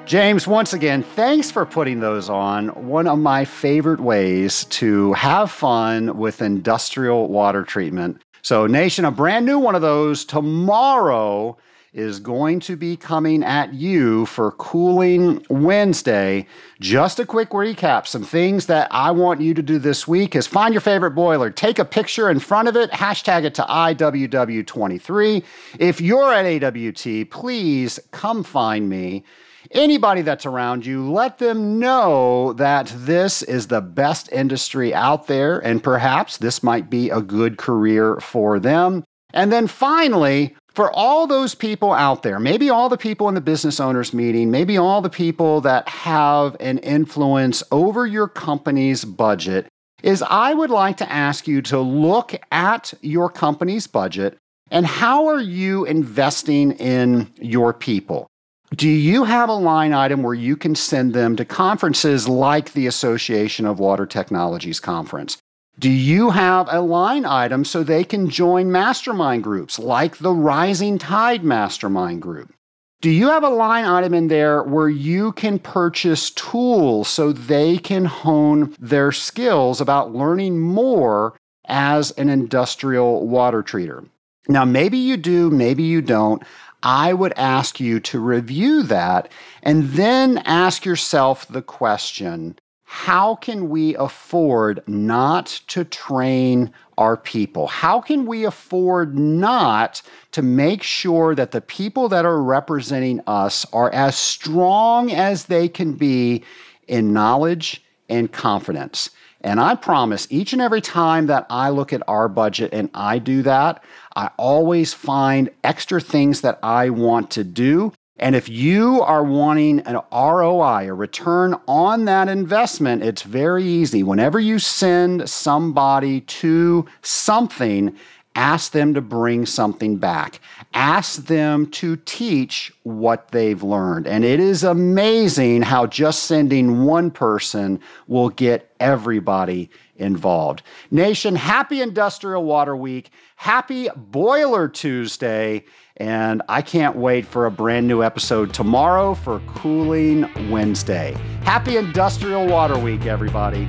James, 0.07 0.47
once 0.47 0.73
again, 0.73 1.03
thanks 1.03 1.51
for 1.51 1.67
putting 1.67 1.99
those 1.99 2.31
on. 2.31 2.69
One 2.69 3.09
of 3.09 3.19
my 3.19 3.45
favorite 3.45 3.99
ways 3.99 4.65
to 4.67 5.13
have 5.15 5.51
fun 5.51 6.17
with 6.17 6.41
industrial 6.41 7.29
water 7.29 7.65
treatment. 7.65 8.23
So, 8.47 8.69
Nation, 8.69 9.05
a 9.05 9.11
brand 9.11 9.45
new 9.45 9.59
one 9.59 9.75
of 9.75 9.83
those 9.83 10.25
tomorrow 10.25 11.57
is 11.93 12.21
going 12.21 12.61
to 12.61 12.77
be 12.77 12.97
coming 12.97 13.43
at 13.43 13.75
you 13.75 14.25
for 14.27 14.53
Cooling 14.53 15.45
Wednesday. 15.51 16.47
Just 16.79 17.19
a 17.19 17.27
quick 17.27 17.51
recap 17.51 18.07
some 18.07 18.23
things 18.23 18.67
that 18.67 18.87
I 18.93 19.11
want 19.11 19.41
you 19.41 19.53
to 19.53 19.63
do 19.63 19.81
this 19.81 20.07
week 20.07 20.37
is 20.37 20.47
find 20.47 20.73
your 20.73 20.81
favorite 20.81 21.11
boiler, 21.11 21.51
take 21.51 21.81
a 21.81 21.85
picture 21.85 22.31
in 22.31 22.39
front 22.39 22.69
of 22.69 22.77
it, 22.77 22.93
hashtag 22.93 23.43
it 23.43 23.57
to 23.57 23.63
IWW23. 23.63 25.43
If 25.81 26.01
you're 26.01 26.33
at 26.33 26.63
AWT, 26.63 27.29
please 27.29 27.99
come 28.13 28.45
find 28.45 28.89
me 28.89 29.25
anybody 29.71 30.23
that's 30.23 30.47
around 30.47 30.85
you, 30.85 31.11
let 31.11 31.39
them 31.39 31.79
know 31.79 32.53
that 32.55 32.93
this 32.97 33.43
is 33.43 33.69
the 33.69 33.81
best 33.81 34.31
industry 34.33 34.95
out 34.95 35.27
there, 35.27 35.59
and 35.59 35.83
perhaps 35.83 36.39
this 36.39 36.63
might 36.63 36.91
be 36.91 37.11
a 37.11 37.21
good 37.21 37.59
career 37.59 38.21
for 38.21 38.59
them. 38.59 39.05
And 39.33 39.53
then 39.53 39.67
finally, 39.67 40.57
for 40.75 40.91
all 40.93 41.27
those 41.27 41.55
people 41.55 41.93
out 41.93 42.23
there, 42.23 42.39
maybe 42.39 42.69
all 42.69 42.89
the 42.89 42.99
people 42.99 43.29
in 43.29 43.35
the 43.35 43.41
business 43.41 43.81
owners 43.81 44.13
meeting, 44.13 44.51
maybe 44.51 44.77
all 44.77 45.01
the 45.01 45.11
people 45.11 45.61
that 45.63 45.89
have 45.89 46.57
an 46.61 46.79
influence 46.79 47.63
over 47.71 48.07
your 48.07 48.29
company's 48.29 49.05
budget, 49.05 49.67
is 50.03 50.23
I 50.23 50.53
would 50.55 50.71
like 50.71 50.99
to 50.99 51.11
ask 51.11 51.49
you 51.49 51.63
to 51.63 51.81
look 51.81 52.35
at 52.53 52.93
your 53.01 53.31
company's 53.31 53.87
budget 53.87 54.37
and 54.71 54.87
how 54.87 55.27
are 55.27 55.41
you 55.41 55.85
investing 55.85 56.73
in 56.73 57.31
your 57.41 57.73
people? 57.73 58.27
Do 58.75 58.89
you 58.89 59.25
have 59.25 59.49
a 59.49 59.55
line 59.55 59.93
item 59.93 60.25
where 60.25 60.35
you 60.35 60.57
can 60.57 60.75
send 60.75 61.15
them 61.15 61.37
to 61.37 61.45
conferences 61.45 62.27
like 62.27 62.73
the 62.73 62.89
Association 62.89 63.65
of 63.65 63.79
Water 63.79 64.07
Technologies 64.07 64.81
Conference? 64.81 65.39
Do 65.79 65.89
you 65.89 66.31
have 66.31 66.67
a 66.69 66.81
line 66.81 67.25
item 67.25 67.65
so 67.65 67.85
they 67.85 68.03
can 68.03 68.29
join 68.29 68.73
mastermind 68.73 69.45
groups 69.45 69.79
like 69.79 70.17
the 70.19 70.33
Rising 70.33 70.99
Tide 70.99 71.45
Mastermind 71.45 72.23
Group? 72.23 72.53
Do 73.01 73.11
you 73.11 73.29
have 73.29 73.45
a 73.45 73.51
line 73.51 73.85
item 73.85 74.13
in 74.15 74.27
there 74.27 74.65
where 74.65 74.89
you 74.89 75.31
can 75.33 75.61
purchase 75.61 76.31
tools 76.31 77.09
so 77.09 77.31
they 77.31 77.79
can 77.79 78.07
hone 78.07 78.75
their 78.81 79.13
skills 79.13 79.81
about 79.81 80.13
learning 80.13 80.59
more 80.59 81.37
as 81.69 82.11
an 82.13 82.29
industrial 82.29 83.29
water 83.29 83.63
treater? 83.63 84.09
Now, 84.49 84.65
maybe 84.65 84.99
you 84.99 85.17
do, 85.17 85.51
maybe 85.51 85.83
you 85.83 86.01
don't. 86.01 86.43
I 86.83 87.13
would 87.13 87.33
ask 87.37 87.81
you 87.81 87.99
to 88.01 88.21
review 88.21 88.83
that 88.85 89.31
and 89.63 89.91
then 89.91 90.39
ask 90.39 90.85
yourself 90.85 91.49
the 91.49 91.63
question 91.63 92.59
how 92.89 93.35
can 93.35 93.69
we 93.69 93.97
afford 93.97 94.81
not 94.87 95.47
to 95.67 95.85
train 95.85 96.73
our 96.97 97.17
people? 97.17 97.67
How 97.67 98.01
can 98.01 98.27
we 98.27 98.45
afford 98.45 99.19
not 99.19 100.01
to 100.31 100.41
make 100.41 100.85
sure 100.85 101.35
that 101.35 101.51
the 101.51 101.61
people 101.61 102.09
that 102.11 102.25
are 102.25 102.41
representing 102.41 103.21
us 103.27 103.67
are 103.73 103.93
as 103.93 104.17
strong 104.17 105.11
as 105.11 105.47
they 105.47 105.69
can 105.69 105.95
be 105.95 106.45
in 106.87 107.13
knowledge 107.13 107.83
and 108.09 108.31
confidence? 108.31 109.11
And 109.41 109.61
I 109.61 109.75
promise 109.75 110.27
each 110.31 110.53
and 110.53 110.63
every 110.63 110.81
time 110.81 111.27
that 111.27 111.47
I 111.51 111.71
look 111.71 111.93
at 111.93 112.03
our 112.09 112.29
budget 112.29 112.73
and 112.73 112.89
I 112.95 113.19
do 113.19 113.43
that, 113.43 113.83
I 114.17 114.31
always 114.39 114.95
find 114.95 115.51
extra 115.63 116.01
things 116.01 116.41
that 116.41 116.59
I 116.63 116.89
want 116.91 117.31
to 117.33 117.45
do. 117.45 117.93
And 118.19 118.35
if 118.35 118.49
you 118.49 119.03
are 119.03 119.23
wanting 119.23 119.81
an 119.81 120.01
ROI, 120.11 120.89
a 120.89 120.95
return 120.95 121.55
on 121.69 122.07
that 122.07 122.29
investment, 122.29 123.03
it's 123.03 123.21
very 123.21 123.63
easy. 123.63 124.03
Whenever 124.03 124.41
you 124.41 124.59
send 124.59 125.29
somebody 125.29 126.23
to 126.23 126.87
something, 127.03 127.95
ask 128.37 128.73
them 128.73 128.95
to 128.95 129.01
bring 129.01 129.47
something 129.47 129.97
back. 129.97 130.41
Ask 130.75 131.27
them 131.27 131.67
to 131.73 131.97
teach 131.97 132.73
what 132.85 133.29
they've 133.33 133.63
learned. 133.63 134.07
And 134.07 134.25
it 134.25 134.39
is 134.39 134.63
amazing 134.63 135.63
how 135.63 135.87
just 135.87 136.25
sending 136.25 136.85
one 136.85 137.11
person 137.11 137.81
will 138.07 138.29
get 138.29 138.71
everybody 138.79 139.71
involved. 139.97 140.63
Nation, 140.91 141.35
happy 141.35 141.81
Industrial 141.81 142.45
Water 142.45 142.77
Week. 142.77 143.11
Happy 143.37 143.89
Boiler 143.97 144.69
Tuesday. 144.69 145.65
And 145.97 146.43
I 146.49 146.61
can't 146.61 146.95
wait 146.95 147.27
for 147.27 147.47
a 147.47 147.51
brand 147.51 147.89
new 147.89 148.03
episode 148.03 148.53
tomorrow 148.53 149.15
for 149.15 149.41
Cooling 149.47 150.51
Wednesday. 150.51 151.17
Happy 151.43 151.79
Industrial 151.79 152.47
Water 152.47 152.79
Week, 152.79 153.07
everybody. 153.07 153.67